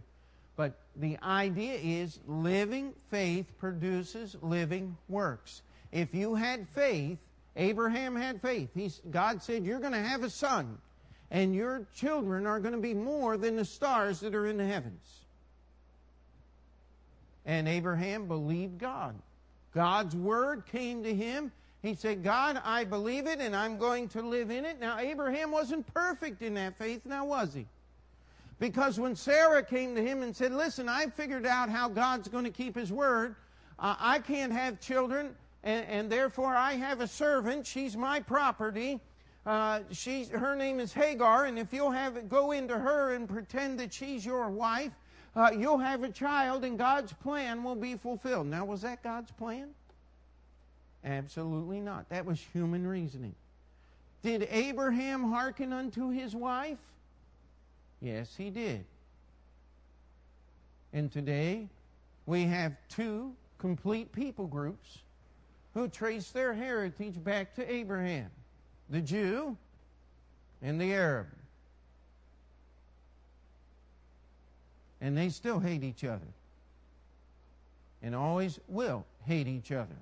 [0.56, 5.62] But the idea is living faith produces living works.
[5.92, 7.20] If you had faith,
[7.58, 8.70] Abraham had faith.
[8.74, 10.78] He's, God said, You're going to have a son,
[11.32, 14.66] and your children are going to be more than the stars that are in the
[14.66, 15.26] heavens.
[17.46, 19.16] And Abraham believed God.
[19.74, 21.52] God's word came to him.
[21.82, 24.80] He said, God, I believe it and I'm going to live in it.
[24.80, 27.66] Now, Abraham wasn't perfect in that faith, now was he?
[28.60, 32.44] Because when Sarah came to him and said, Listen, I figured out how God's going
[32.44, 33.36] to keep his word.
[33.80, 37.66] Uh, I can't have children, and, and, therefore I have a servant.
[37.66, 39.00] She's my property.
[39.46, 39.80] Uh,
[40.32, 43.94] her name is Hagar, and if you'll have it, go into her and pretend that
[43.94, 44.92] she's your wife,
[45.36, 48.48] uh, you'll have a child and God's plan will be fulfilled.
[48.48, 49.70] Now, was that God's plan?
[51.06, 52.10] Absolutely not.
[52.10, 53.36] That was human reasoning.
[54.24, 56.80] Did Abraham hearken unto his wife?
[58.02, 58.84] Yes, he did.
[60.92, 61.68] And today,
[62.26, 65.00] we have two complete people groups
[65.78, 68.30] who trace their heritage back to Abraham
[68.90, 69.56] the Jew
[70.62, 71.28] and the Arab.
[75.02, 76.28] and they still hate each other
[78.02, 79.96] and always will hate each other.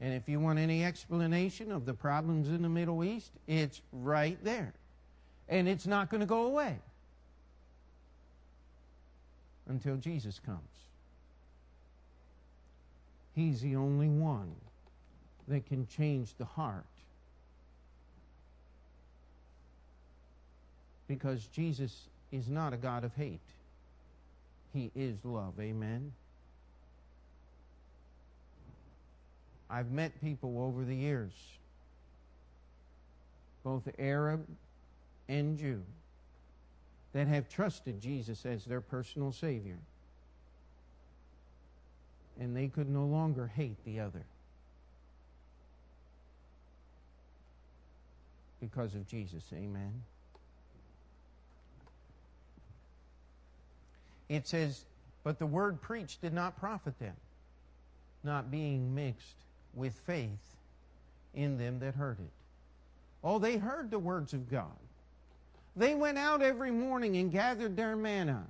[0.00, 4.38] And if you want any explanation of the problems in the Middle East, it's right
[4.44, 4.72] there.
[5.48, 6.78] And it's not going to go away
[9.68, 10.60] until Jesus comes.
[13.36, 14.50] He's the only one
[15.46, 16.86] that can change the heart.
[21.06, 23.38] Because Jesus is not a God of hate.
[24.72, 25.52] He is love.
[25.60, 26.12] Amen.
[29.68, 31.32] I've met people over the years,
[33.62, 34.46] both Arab
[35.28, 35.82] and Jew,
[37.12, 39.78] that have trusted Jesus as their personal Savior.
[42.40, 44.24] And they could no longer hate the other
[48.60, 49.44] because of Jesus.
[49.52, 50.02] Amen.
[54.28, 54.84] It says,
[55.24, 57.16] But the word preached did not profit them,
[58.24, 59.36] not being mixed
[59.74, 60.56] with faith
[61.34, 62.30] in them that heard it.
[63.22, 64.66] Oh, they heard the words of God.
[65.76, 68.46] They went out every morning and gathered their manna.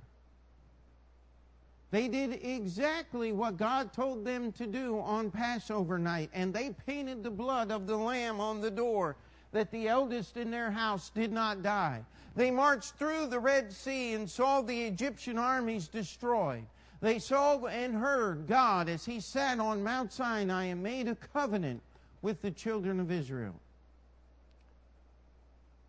[1.89, 7.23] They did exactly what God told them to do on Passover night, and they painted
[7.23, 9.15] the blood of the Lamb on the door
[9.53, 12.03] that the eldest in their house did not die.
[12.35, 16.65] They marched through the Red Sea and saw the Egyptian armies destroyed.
[16.99, 21.81] They saw and heard God as He sat on Mount Sinai and made a covenant
[22.21, 23.55] with the children of Israel.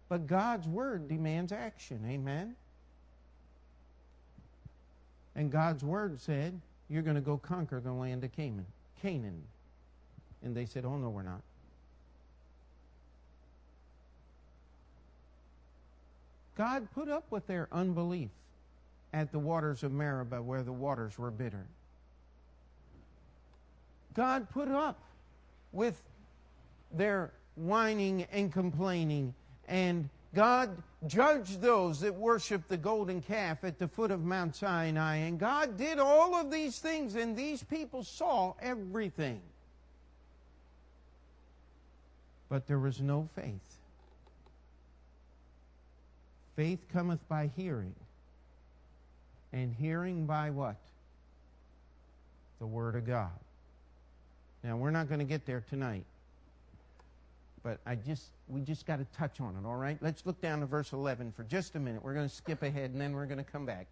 [0.09, 2.01] But God's word demands action.
[2.09, 2.55] Amen.
[5.39, 6.61] And God's word said,
[6.91, 8.66] You're going to go conquer the land of Canaan.
[9.01, 9.41] Canaan.
[10.43, 11.43] And they said, Oh, no, we're not.
[16.57, 18.30] God put up with their unbelief
[19.12, 21.66] at the waters of Meribah where the waters were bitter.
[24.14, 24.99] God put up
[25.70, 26.03] with
[26.93, 29.32] their whining and complaining
[29.68, 35.16] and God judged those that worshiped the golden calf at the foot of Mount Sinai.
[35.16, 39.41] And God did all of these things, and these people saw everything.
[42.49, 43.79] But there was no faith.
[46.57, 47.95] Faith cometh by hearing,
[49.53, 50.76] and hearing by what?
[52.59, 53.31] The Word of God.
[54.64, 56.05] Now, we're not going to get there tonight
[57.62, 59.98] but I just we just got to touch on it, all right?
[60.00, 62.02] Let's look down to verse 11 for just a minute.
[62.02, 63.86] We're going to skip ahead and then we're going to come back.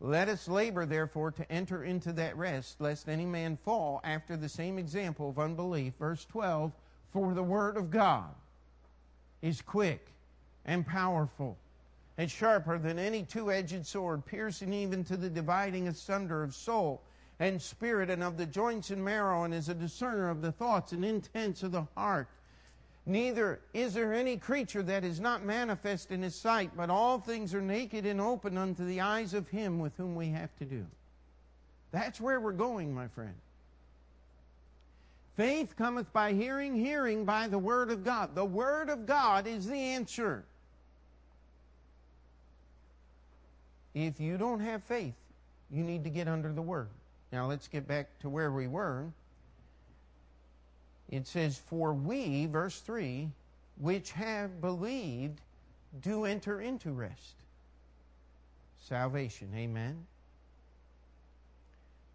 [0.00, 4.48] Let us labor, therefore, to enter into that rest, lest any man fall after the
[4.48, 5.94] same example of unbelief.
[5.98, 6.72] Verse 12
[7.12, 8.30] For the word of God
[9.42, 10.06] is quick
[10.64, 11.56] and powerful
[12.16, 17.00] and sharper than any two edged sword, piercing even to the dividing asunder of soul
[17.40, 20.92] and spirit and of the joints and marrow, and is a discerner of the thoughts
[20.92, 22.28] and intents of the heart.
[23.08, 27.54] Neither is there any creature that is not manifest in his sight, but all things
[27.54, 30.84] are naked and open unto the eyes of him with whom we have to do.
[31.90, 33.34] That's where we're going, my friend.
[35.38, 38.34] Faith cometh by hearing, hearing by the Word of God.
[38.34, 40.44] The Word of God is the answer.
[43.94, 45.14] If you don't have faith,
[45.70, 46.88] you need to get under the Word.
[47.32, 49.06] Now let's get back to where we were
[51.08, 53.30] it says, For we, verse 3,
[53.78, 55.40] which have believed,
[56.00, 57.34] do enter into rest.
[58.78, 60.06] Salvation, amen.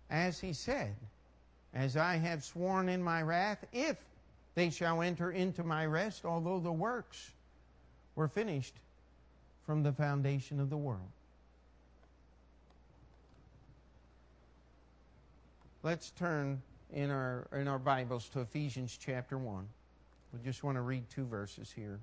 [0.10, 0.96] As he said,
[1.74, 3.98] As I have sworn in my wrath, if
[4.56, 7.32] they shall enter into my rest, although the works
[8.16, 8.76] were finished
[9.66, 11.10] from the foundation of the world.
[15.82, 16.62] Let's turn
[16.94, 19.68] in our, in our Bibles to Ephesians chapter 1.
[20.34, 22.00] We just want to read two verses here.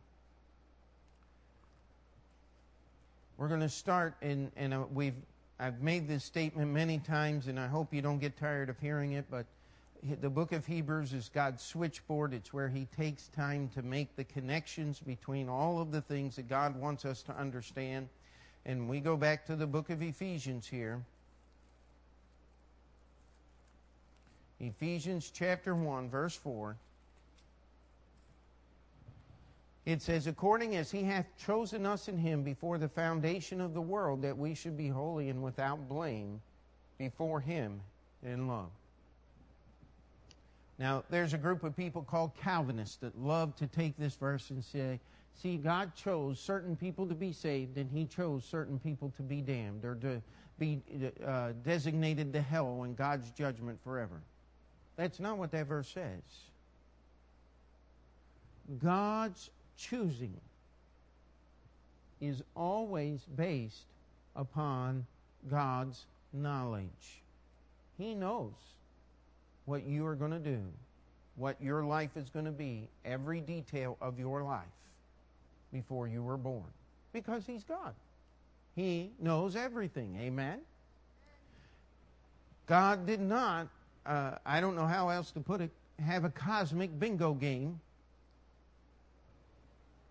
[3.36, 5.14] We're going to start, in, and uh, we've,
[5.58, 9.12] I've made this statement many times, and I hope you don't get tired of hearing
[9.12, 9.46] it, but
[10.20, 12.34] the book of Hebrews is God's switchboard.
[12.34, 16.48] It's where He takes time to make the connections between all of the things that
[16.48, 18.08] God wants us to understand.
[18.66, 21.00] And we go back to the book of Ephesians here.
[24.60, 26.76] Ephesians chapter 1, verse 4.
[29.86, 33.80] It says, According as he hath chosen us in him before the foundation of the
[33.80, 36.40] world, that we should be holy and without blame
[36.98, 37.80] before him
[38.22, 38.68] in love.
[40.78, 44.62] Now, there's a group of people called Calvinists that love to take this verse and
[44.62, 45.00] say,
[45.34, 49.40] see, God chose certain people to be saved, and he chose certain people to be
[49.40, 50.22] damned or to
[50.58, 50.80] be
[51.26, 54.20] uh, designated to hell and God's judgment forever.
[54.96, 56.22] That's not what that verse says.
[58.82, 60.36] God's choosing
[62.20, 63.86] is always based
[64.36, 65.06] upon
[65.50, 67.22] God's knowledge.
[67.98, 68.52] He knows
[69.64, 70.60] what you are going to do,
[71.36, 74.64] what your life is going to be, every detail of your life
[75.72, 76.64] before you were born.
[77.12, 77.94] Because He's God.
[78.76, 80.16] He knows everything.
[80.20, 80.60] Amen?
[82.66, 83.66] God did not
[84.06, 85.70] uh, I don't know how else to put it,
[86.04, 87.80] have a cosmic bingo game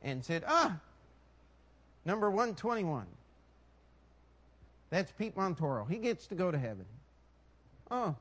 [0.04, 0.78] and said, ah,
[2.06, 3.06] number 121.
[4.90, 5.90] That's Pete Montoro.
[5.90, 6.86] He gets to go to heaven.
[7.92, 8.16] Oh,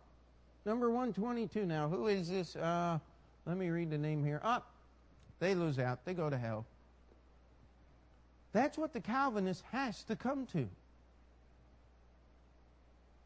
[0.69, 1.89] Number 122 now.
[1.89, 2.55] Who is this?
[2.55, 2.99] Uh,
[3.47, 4.39] let me read the name here.
[4.45, 4.62] Oh,
[5.41, 6.05] they lose out.
[6.05, 6.66] They go to hell.
[8.53, 10.69] That's what the Calvinist has to come to.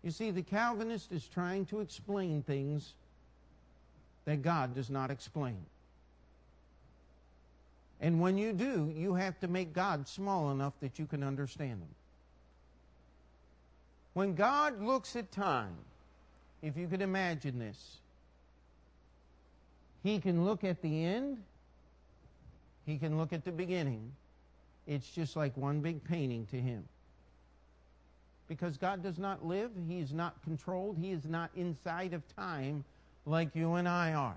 [0.03, 2.94] You see, the Calvinist is trying to explain things
[4.24, 5.59] that God does not explain.
[8.00, 11.80] And when you do, you have to make God small enough that you can understand
[11.80, 11.94] Him.
[14.14, 15.76] When God looks at time,
[16.62, 17.98] if you could imagine this,
[20.03, 21.38] He can look at the end,
[22.86, 24.12] He can look at the beginning.
[24.88, 26.84] It's just like one big painting to Him.
[28.53, 32.84] Because God does not live, He is not controlled, He is not inside of time
[33.24, 34.36] like you and I are.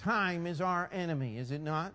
[0.00, 1.94] Time is our enemy, is it not?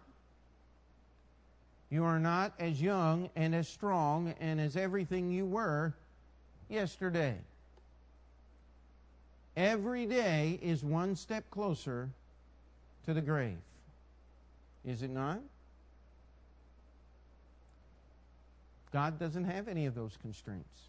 [1.90, 5.94] You are not as young and as strong and as everything you were
[6.70, 7.36] yesterday.
[9.58, 12.08] Every day is one step closer
[13.06, 13.58] to the grave.
[14.86, 15.42] Is it not?
[18.94, 20.84] God doesn't have any of those constraints.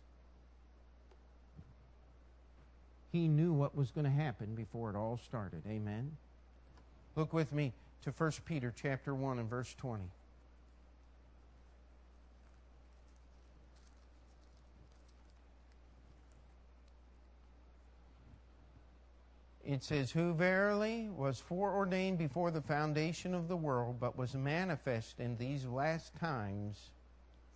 [3.11, 5.63] He knew what was going to happen before it all started.
[5.67, 6.17] Amen.
[7.17, 10.05] Look with me to 1 Peter chapter 1 and verse 20.
[19.65, 25.21] It says, Who verily was foreordained before the foundation of the world, but was manifest
[25.21, 26.91] in these last times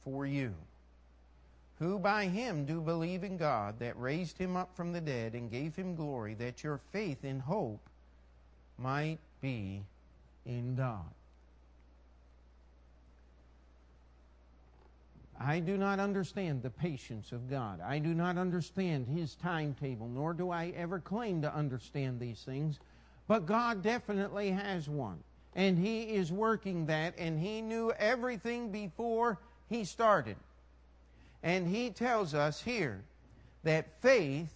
[0.08, 0.54] for you,
[1.78, 5.50] who by him do believe in God, that raised him up from the dead and
[5.50, 7.80] gave him glory, that your faith in hope
[8.78, 9.82] might be
[10.46, 11.04] in God.
[15.40, 17.80] I do not understand the patience of God.
[17.80, 22.80] I do not understand His timetable, nor do I ever claim to understand these things.
[23.28, 25.22] But God definitely has one.
[25.54, 29.38] And He is working that, and He knew everything before
[29.68, 30.36] He started.
[31.42, 33.02] And He tells us here
[33.64, 34.52] that faith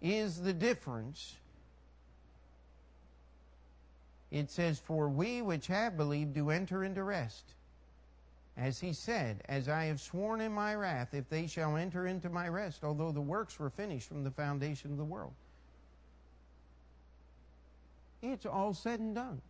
[0.00, 1.34] is the difference
[4.30, 7.44] it says, For we which have believed do enter into rest.
[8.56, 12.28] As he said, As I have sworn in my wrath, if they shall enter into
[12.28, 15.32] my rest, although the works were finished from the foundation of the world.
[18.22, 19.40] It's all said and done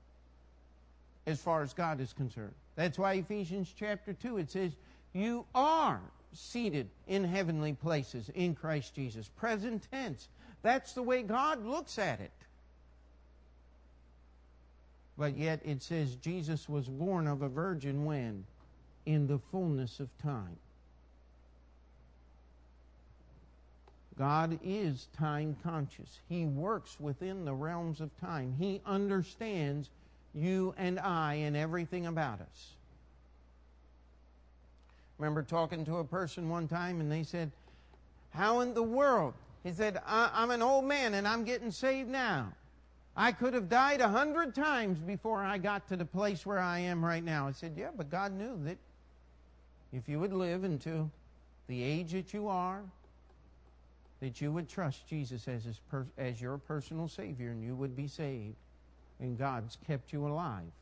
[1.27, 2.55] as far as God is concerned.
[2.77, 4.73] That's why Ephesians chapter 2 it says,
[5.13, 6.01] You are
[6.33, 9.29] seated in heavenly places in Christ Jesus.
[9.37, 10.29] Present tense.
[10.63, 12.33] That's the way God looks at it.
[15.19, 18.45] But yet it says Jesus was born of a virgin when?
[19.05, 20.57] In the fullness of time.
[24.17, 26.21] God is time conscious.
[26.29, 28.55] He works within the realms of time.
[28.59, 29.89] He understands
[30.35, 32.75] you and I and everything about us.
[35.21, 37.53] Remember talking to a person one time and they said,
[38.31, 39.35] How in the world?
[39.63, 42.55] He said, I'm an old man and I'm getting saved now.
[43.15, 46.79] I could have died a hundred times before I got to the place where I
[46.79, 47.47] am right now.
[47.47, 48.79] I said, Yeah, but God knew that
[49.93, 51.11] if you would live into
[51.67, 52.81] the age that you are,
[54.21, 57.95] that you would trust Jesus as, his per- as your personal Savior and you would
[57.95, 58.57] be saved.
[59.21, 60.73] And God's kept you alive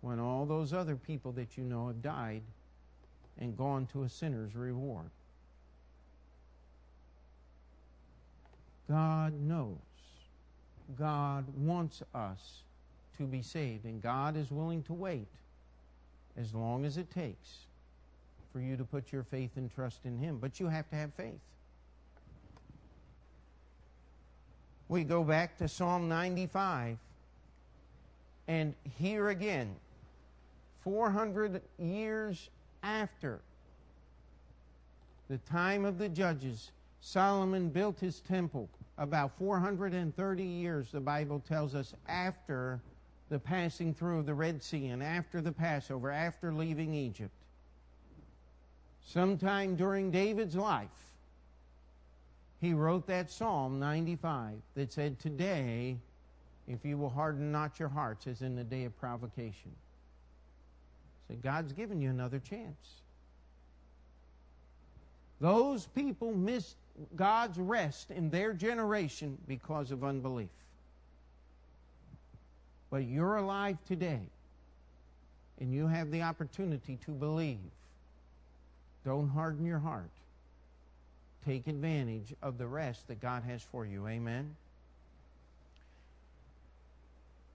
[0.00, 2.42] when all those other people that you know have died
[3.42, 5.10] and gone to a sinner's reward.
[8.88, 9.76] God knows
[10.96, 12.62] God wants us
[13.18, 15.26] to be saved, and God is willing to wait
[16.36, 17.66] as long as it takes
[18.52, 20.38] for you to put your faith and trust in Him.
[20.40, 21.40] But you have to have faith.
[24.88, 26.98] We go back to Psalm 95,
[28.46, 29.74] and here again,
[30.84, 32.50] 400 years
[32.82, 33.40] after
[35.28, 38.68] the time of the judges, Solomon built his temple
[38.98, 42.80] about 430 years, the Bible tells us, after
[43.30, 47.32] the passing through of the Red Sea and after the Passover, after leaving Egypt.
[49.04, 50.88] Sometime during David's life,
[52.60, 55.96] he wrote that Psalm 95 that said, Today,
[56.68, 59.72] if you will harden not your hearts as in the day of provocation.
[61.42, 63.00] God's given you another chance.
[65.40, 66.76] Those people missed
[67.16, 70.48] God's rest in their generation because of unbelief.
[72.90, 74.20] But you're alive today,
[75.60, 77.58] and you have the opportunity to believe.
[79.04, 80.10] Don't harden your heart.
[81.44, 84.06] take advantage of the rest that God has for you.
[84.06, 84.54] Amen.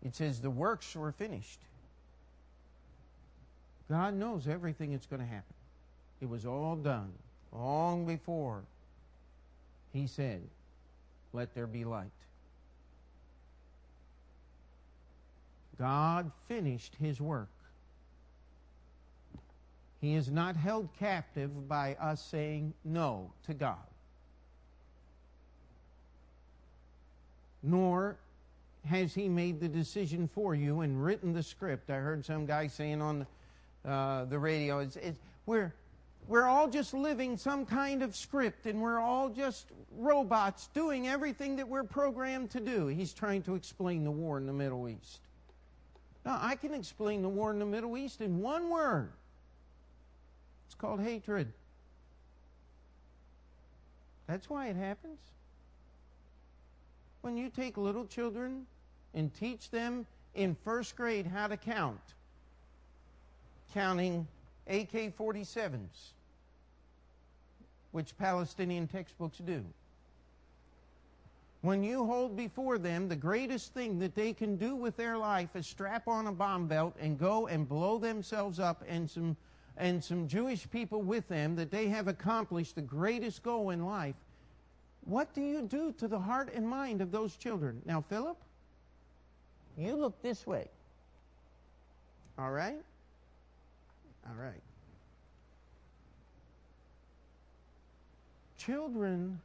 [0.03, 1.59] It says the works were finished.
[3.89, 5.53] God knows everything that's going to happen.
[6.21, 7.11] It was all done
[7.53, 8.63] long before
[9.93, 10.41] He said,
[11.33, 12.11] Let there be light.
[15.79, 17.49] God finished His work.
[20.01, 23.77] He is not held captive by us saying no to God.
[27.63, 28.15] Nor
[28.85, 31.89] has He made the decision for you and written the script.
[31.89, 33.25] I heard some guy saying on
[33.88, 35.73] uh, the radio, it's, it's, we're,
[36.27, 39.67] we're all just living some kind of script and we're all just
[39.97, 42.88] robots doing everything that we're programmed to do.
[42.88, 45.21] He's trying to explain the war in the Middle East.
[46.25, 49.11] Now, I can explain the war in the Middle East in one word
[50.67, 51.53] it's called hatred.
[54.27, 55.19] That's why it happens.
[57.21, 58.65] When you take little children
[59.13, 62.01] and teach them in first grade how to count,
[63.74, 64.28] counting
[64.68, 66.11] AK 47s,
[67.91, 69.63] which Palestinian textbooks do.
[71.61, 75.55] When you hold before them the greatest thing that they can do with their life
[75.55, 79.36] is strap on a bomb belt and go and blow themselves up and some
[79.78, 84.15] and some Jewish people with them that they have accomplished the greatest goal in life,
[85.05, 87.82] what do you do to the heart and mind of those children?
[87.86, 88.38] Now, Philip,
[89.78, 90.68] you look this way.
[92.38, 92.82] All right?
[94.28, 94.61] All right.
[98.57, 99.39] Children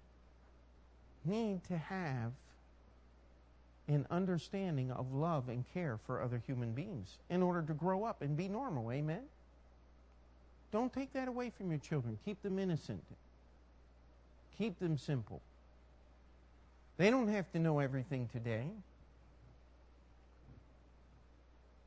[1.24, 2.32] need to have
[3.88, 8.22] an understanding of love and care for other human beings in order to grow up
[8.22, 8.90] and be normal.
[8.90, 9.22] Amen?
[10.72, 12.18] Don't take that away from your children.
[12.24, 13.04] Keep them innocent.
[14.56, 15.40] Keep them simple.
[16.96, 18.66] They don't have to know everything today,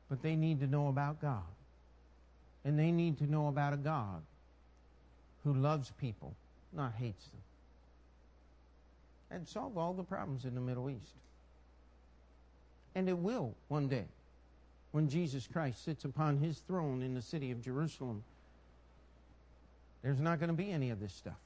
[0.08, 1.42] but they need to know about God.
[2.66, 4.22] And they need to know about a God
[5.44, 6.34] who loves people,
[6.72, 7.40] not hates them.
[9.30, 11.14] And solve all the problems in the Middle East.
[12.96, 14.06] And it will one day
[14.90, 18.24] when Jesus Christ sits upon his throne in the city of Jerusalem
[20.02, 21.38] there's not going to be any of this stuff.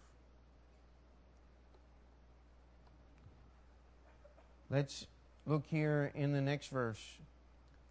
[4.71, 5.07] Let's
[5.47, 7.03] look here in the next verse.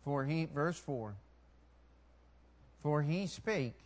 [0.03, 1.13] For he, verse 4
[2.81, 3.77] For he spake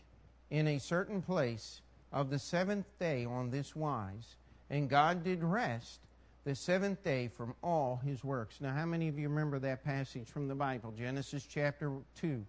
[0.49, 1.81] in a certain place
[2.11, 4.35] of the seventh day on this wise,
[4.69, 5.99] and God did rest
[6.45, 8.59] the seventh day from all his works.
[8.59, 10.93] Now, how many of you remember that passage from the Bible?
[10.97, 12.45] Genesis chapter 2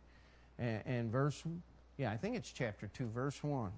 [0.58, 1.42] and, and verse,
[1.96, 3.70] yeah, I think it's chapter 2, verse 1.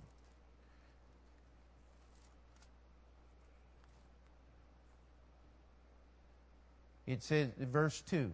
[7.06, 8.32] It says, verse 2, it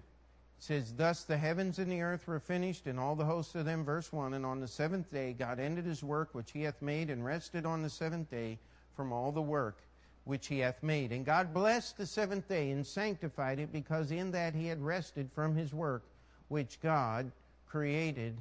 [0.63, 3.85] says, Thus the heavens and the earth were finished, and all the hosts of them,
[3.85, 4.35] verse 1.
[4.35, 7.67] And on the seventh day God ended his work which he hath made, and rested
[7.67, 8.59] on the seventh day
[8.95, 9.79] from all the work
[10.25, 11.11] which he hath made.
[11.11, 15.29] And God blessed the seventh day and sanctified it, because in that he had rested
[15.35, 16.05] from his work
[16.47, 17.33] which God
[17.69, 18.37] created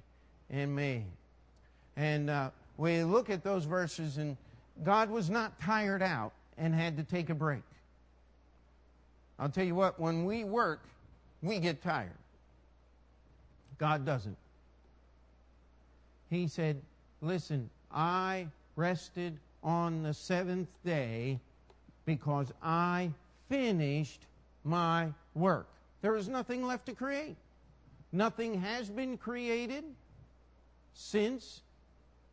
[0.51, 1.05] and made.
[1.97, 4.37] And uh, we look at those verses, and
[4.83, 7.63] God was not tired out and had to take a break.
[9.39, 10.81] I'll tell you what, when we work,
[11.41, 12.11] we get tired.
[13.77, 14.37] God doesn't.
[16.29, 16.81] He said,
[17.21, 21.39] Listen, I rested on the seventh day
[22.05, 23.11] because I
[23.49, 24.21] finished
[24.63, 25.67] my work.
[26.01, 27.35] There is nothing left to create.
[28.11, 29.83] Nothing has been created
[30.93, 31.61] since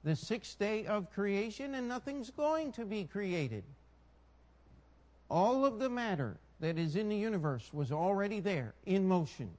[0.04, 3.62] the sixth day of creation, and nothing's going to be created.
[5.30, 9.50] All of the matter that is in the universe was already there in motion.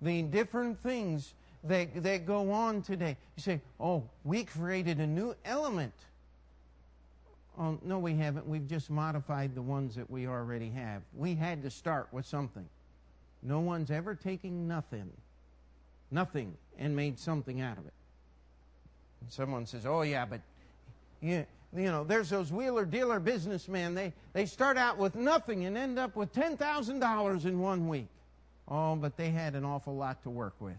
[0.00, 3.16] The different things that, that go on today.
[3.36, 5.94] You say, oh, we created a new element.
[7.58, 8.46] Oh, no, we haven't.
[8.46, 11.02] We've just modified the ones that we already have.
[11.14, 12.66] We had to start with something.
[13.42, 15.10] No one's ever taking nothing,
[16.10, 17.92] nothing, and made something out of it.
[19.22, 20.40] And someone says, oh, yeah, but
[21.20, 23.94] you, you know, there's those wheeler dealer businessmen.
[23.94, 28.08] They, they start out with nothing and end up with $10,000 in one week.
[28.68, 30.76] Oh, but they had an awful lot to work with.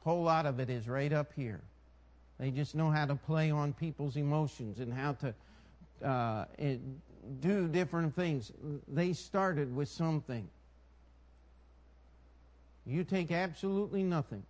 [0.00, 1.60] Whole lot of it is right up here.
[2.38, 5.34] They just know how to play on people's emotions and how to
[6.06, 6.44] uh,
[7.40, 8.52] do different things.
[8.88, 10.48] They started with something.
[12.86, 14.44] You take absolutely nothing.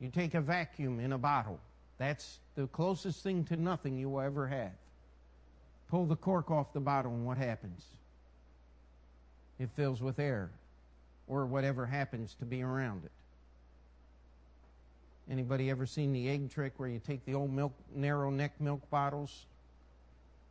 [0.00, 1.60] You take a vacuum in a bottle.
[1.98, 4.72] That's the closest thing to nothing you will ever have.
[5.88, 7.84] Pull the cork off the bottle, and what happens?
[9.58, 10.50] It fills with air
[11.28, 13.10] or whatever happens to be around it.
[15.30, 18.88] Anybody ever seen the egg trick where you take the old milk narrow neck milk
[18.90, 19.46] bottles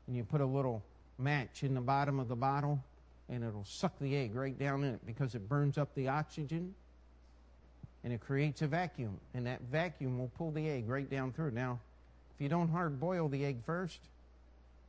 [0.08, 0.82] and you put a little
[1.18, 2.82] match in the bottom of the bottle
[3.30, 6.74] and it'll suck the egg right down in it because it burns up the oxygen
[8.04, 11.52] and it creates a vacuum and that vacuum will pull the egg right down through.
[11.52, 11.80] Now,
[12.42, 14.00] if you don't hard boil the egg first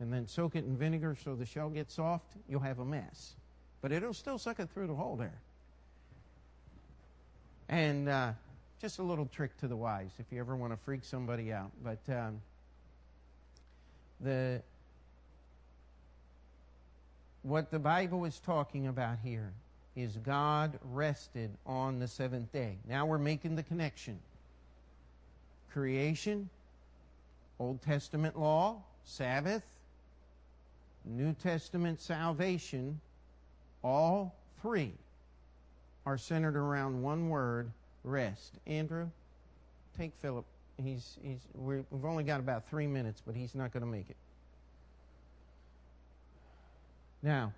[0.00, 3.34] and then soak it in vinegar so the shell gets soft, you'll have a mess.
[3.82, 5.38] But it'll still suck it through the hole there.
[7.68, 8.32] And uh,
[8.80, 11.70] just a little trick to the wise if you ever want to freak somebody out.
[11.84, 12.40] But um,
[14.18, 14.62] the
[17.42, 19.52] what the Bible is talking about here
[19.94, 22.78] is God rested on the seventh day.
[22.88, 24.20] Now we're making the connection.
[25.70, 26.48] Creation,
[27.62, 29.62] Old Testament law, Sabbath,
[31.04, 33.00] New Testament salvation,
[33.84, 34.94] all three
[36.04, 37.70] are centered around one word
[38.02, 38.54] rest.
[38.66, 39.08] Andrew,
[39.96, 40.44] take Philip.
[40.82, 44.10] He's, he's, we have only got about three minutes, but he's not going to make
[44.10, 44.16] it.
[47.22, 47.52] Now,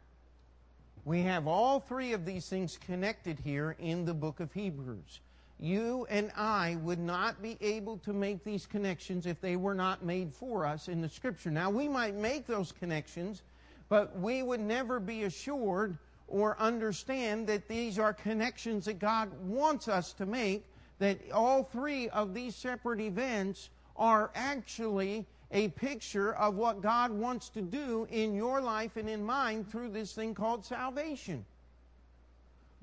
[1.06, 5.20] we have all three of these things connected here in the book of Hebrews.
[5.64, 10.04] You and I would not be able to make these connections if they were not
[10.04, 11.50] made for us in the Scripture.
[11.50, 13.40] Now, we might make those connections,
[13.88, 15.96] but we would never be assured
[16.28, 20.66] or understand that these are connections that God wants us to make,
[20.98, 27.48] that all three of these separate events are actually a picture of what God wants
[27.48, 31.42] to do in your life and in mine through this thing called salvation.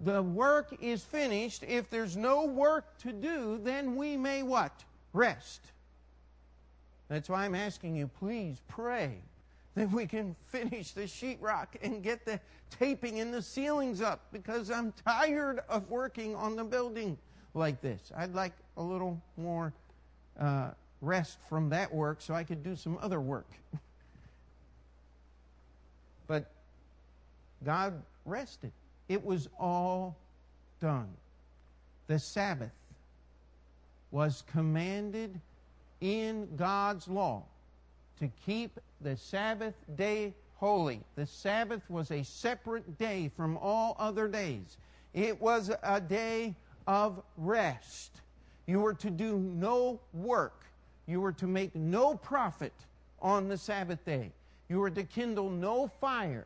[0.04, 1.64] The work is finished.
[1.64, 4.84] If there's no work to do, then we may what?
[5.14, 5.62] Rest.
[7.08, 9.18] That's why I'm asking you, please pray
[9.76, 12.40] that we can finish the sheetrock and get the
[12.70, 17.18] taping and the ceilings up because I'm tired of working on the building
[17.54, 18.12] like this.
[18.16, 19.74] I'd like a little more
[20.40, 20.70] uh,
[21.02, 23.50] rest from that work so I could do some other work.
[26.28, 26.50] but
[27.64, 28.72] God rested,
[29.12, 30.16] it was all
[30.80, 31.10] done.
[32.08, 32.72] The Sabbath
[34.10, 35.38] was commanded
[36.00, 37.44] in God's law
[38.20, 41.02] to keep the Sabbath day holy.
[41.16, 44.78] The Sabbath was a separate day from all other days.
[45.14, 46.56] It was a day
[46.88, 48.22] of rest.
[48.66, 50.64] You were to do no work.
[51.06, 52.74] You were to make no profit
[53.22, 54.32] on the Sabbath day.
[54.70, 56.46] You were to kindle no fire.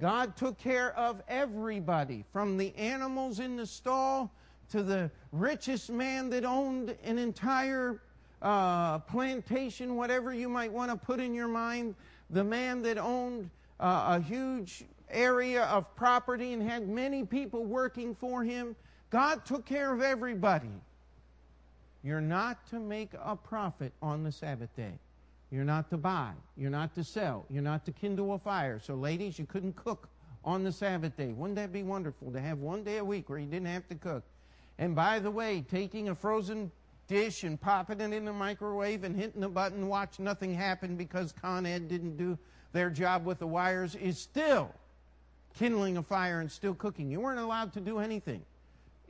[0.00, 4.32] God took care of everybody, from the animals in the stall
[4.70, 8.00] to the richest man that owned an entire
[8.42, 11.94] uh, plantation, whatever you might want to put in your mind,
[12.30, 18.14] the man that owned uh, a huge area of property and had many people working
[18.14, 18.74] for him.
[19.10, 20.70] God took care of everybody.
[22.02, 24.98] You're not to make a profit on the Sabbath day.
[25.50, 26.32] You're not to buy.
[26.56, 27.46] You're not to sell.
[27.48, 28.80] You're not to kindle a fire.
[28.80, 30.08] So, ladies, you couldn't cook
[30.44, 31.32] on the Sabbath day.
[31.32, 33.94] Wouldn't that be wonderful to have one day a week where you didn't have to
[33.94, 34.24] cook?
[34.78, 36.70] And by the way, taking a frozen
[37.06, 41.32] dish and popping it in the microwave and hitting the button, watch nothing happen because
[41.32, 42.38] Con Ed didn't do
[42.72, 44.72] their job with the wires is still
[45.54, 47.10] kindling a fire and still cooking.
[47.10, 48.42] You weren't allowed to do anything.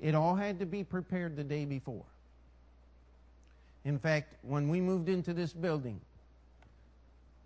[0.00, 2.04] It all had to be prepared the day before.
[3.84, 6.00] In fact, when we moved into this building,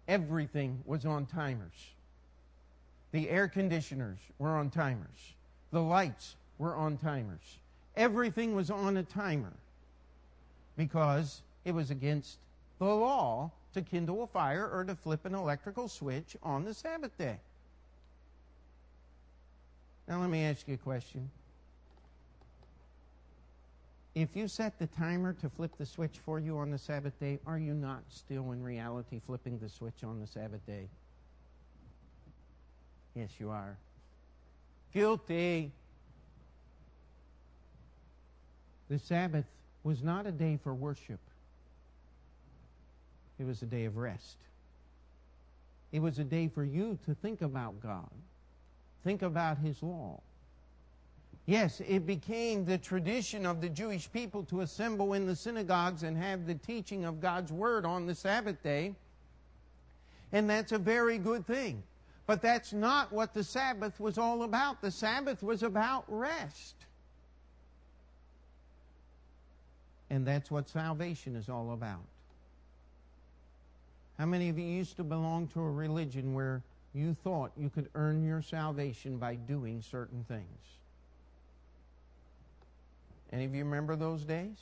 [0.08, 1.92] everything was on timers.
[3.12, 5.34] The air conditioners were on timers.
[5.70, 7.58] The lights were on timers.
[7.96, 9.52] Everything was on a timer
[10.76, 12.38] because it was against
[12.78, 17.16] the law to kindle a fire or to flip an electrical switch on the Sabbath
[17.18, 17.36] day.
[20.06, 21.30] Now, let me ask you a question.
[24.14, 27.38] If you set the timer to flip the switch for you on the Sabbath day,
[27.46, 30.88] are you not still in reality flipping the switch on the Sabbath day?
[33.14, 33.76] Yes, you are.
[34.92, 35.72] Guilty.
[38.88, 39.44] The Sabbath
[39.84, 41.20] was not a day for worship,
[43.38, 44.36] it was a day of rest.
[45.90, 48.10] It was a day for you to think about God,
[49.04, 50.20] think about His law.
[51.48, 56.14] Yes, it became the tradition of the Jewish people to assemble in the synagogues and
[56.14, 58.94] have the teaching of God's Word on the Sabbath day.
[60.30, 61.82] And that's a very good thing.
[62.26, 64.82] But that's not what the Sabbath was all about.
[64.82, 66.74] The Sabbath was about rest.
[70.10, 72.04] And that's what salvation is all about.
[74.18, 77.88] How many of you used to belong to a religion where you thought you could
[77.94, 80.77] earn your salvation by doing certain things?
[83.32, 84.56] Any of you remember those days?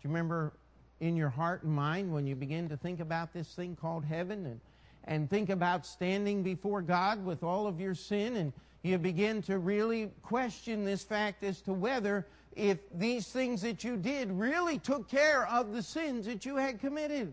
[0.00, 0.52] Do you remember
[1.00, 4.46] in your heart and mind when you begin to think about this thing called heaven
[4.46, 4.60] and,
[5.04, 9.58] and think about standing before God with all of your sin and you begin to
[9.58, 15.08] really question this fact as to whether if these things that you did really took
[15.08, 17.32] care of the sins that you had committed.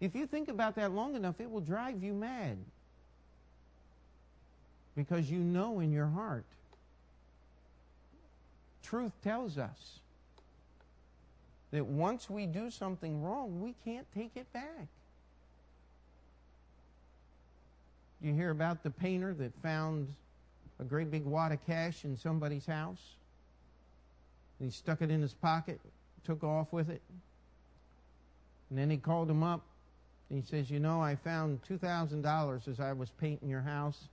[0.00, 2.58] If you think about that long enough, it will drive you mad.
[4.96, 6.44] Because you know in your heart.
[8.82, 9.98] Truth tells us
[11.72, 14.86] that once we do something wrong, we can't take it back.
[18.20, 20.08] You hear about the painter that found
[20.78, 23.16] a great big wad of cash in somebody's house?
[24.60, 25.80] He stuck it in his pocket,
[26.24, 27.02] took off with it.
[28.70, 29.62] And then he called him up
[30.30, 34.08] and he says, You know, I found $2,000 as I was painting your house.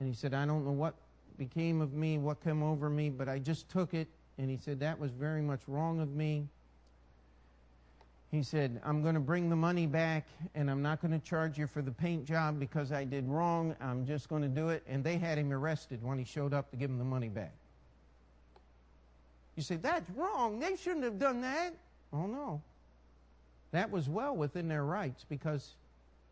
[0.00, 0.94] And he said, I don't know what
[1.38, 4.08] became of me, what came over me, but I just took it.
[4.38, 6.46] And he said, That was very much wrong of me
[8.30, 11.56] he said, I'm going to bring the money back and I'm not going to charge
[11.56, 13.74] you for the paint job because I did wrong.
[13.80, 14.82] I'm just going to do it.
[14.86, 17.52] And they had him arrested when he showed up to give him the money back.
[19.56, 20.60] You say, that's wrong.
[20.60, 21.74] They shouldn't have done that.
[22.12, 22.60] Oh, no.
[23.70, 25.74] That was well within their rights because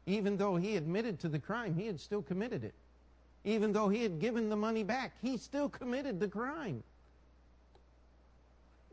[0.05, 2.75] even though he admitted to the crime, he had still committed it.
[3.47, 6.83] Even though he had given the money back, he still committed the crime.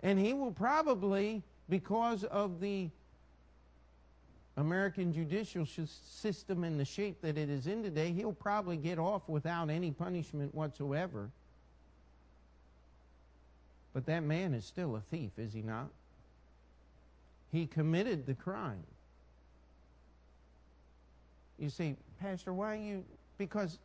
[0.04, 2.90] And he will probably because of the
[4.56, 9.28] American judicial system and the shape that it is in today, he'll probably get off
[9.28, 11.32] without any punishment whatsoever.
[13.94, 15.90] But that man is still a thief, is he not?
[17.52, 18.84] He committed the crime.
[21.58, 23.04] You see, Pastor, why you?
[23.40, 23.80] Because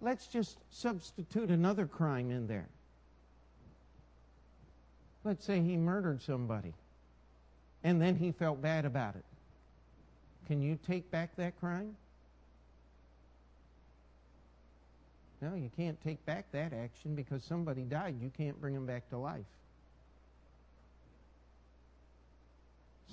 [0.00, 2.68] let's just substitute another crime in there.
[5.24, 6.72] Let's say he murdered somebody
[7.84, 9.24] and then he felt bad about it.
[10.46, 11.94] Can you take back that crime?
[15.40, 18.16] No, you can't take back that action because somebody died.
[18.20, 19.44] You can't bring them back to life.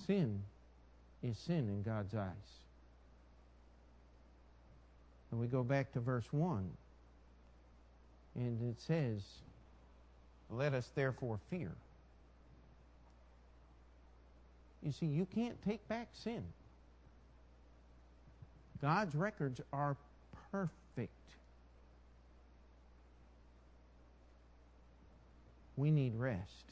[0.08, 0.42] Sin
[1.22, 2.65] is sin in God's eyes.
[5.36, 6.66] And we go back to verse 1.
[8.36, 9.22] And it says,
[10.50, 11.72] Let us therefore fear.
[14.82, 16.42] You see, you can't take back sin.
[18.82, 19.98] God's records are
[20.54, 21.12] perfect.
[25.76, 26.72] We need rest.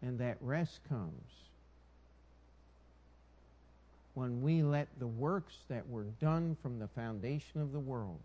[0.00, 1.47] And that rest comes
[4.18, 8.18] when we let the works that were done from the foundation of the world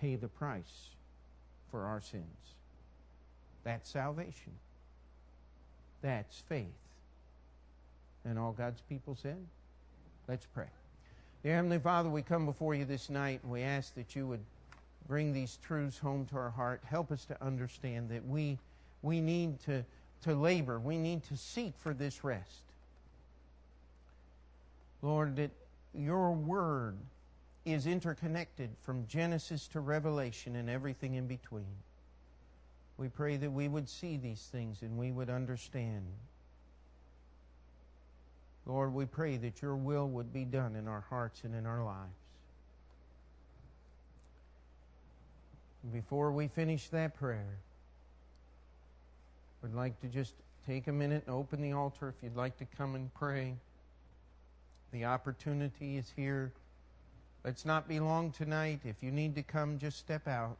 [0.00, 0.88] pay the price
[1.70, 2.24] for our sins.
[3.62, 4.52] That's salvation.
[6.00, 6.66] That's faith.
[8.24, 9.36] And all God's people said,
[10.26, 10.68] Let's pray.
[11.42, 14.44] Dear Heavenly Father, we come before you this night and we ask that you would
[15.06, 16.80] bring these truths home to our heart.
[16.86, 18.58] Help us to understand that we,
[19.02, 19.84] we need to,
[20.22, 22.69] to labor, we need to seek for this rest.
[25.02, 25.50] Lord, that
[25.94, 26.96] your word
[27.64, 31.74] is interconnected from Genesis to Revelation and everything in between.
[32.96, 36.04] We pray that we would see these things and we would understand
[38.66, 41.84] Lord, we pray that your will would be done in our hearts and in our
[41.84, 42.14] lives.
[45.92, 47.56] Before we finish that prayer,
[49.62, 50.34] we'd like to just
[50.66, 53.54] take a minute and open the altar if you'd like to come and pray.
[54.92, 56.52] The opportunity is here.
[57.44, 58.80] Let's not be long tonight.
[58.84, 60.56] If you need to come, just step out.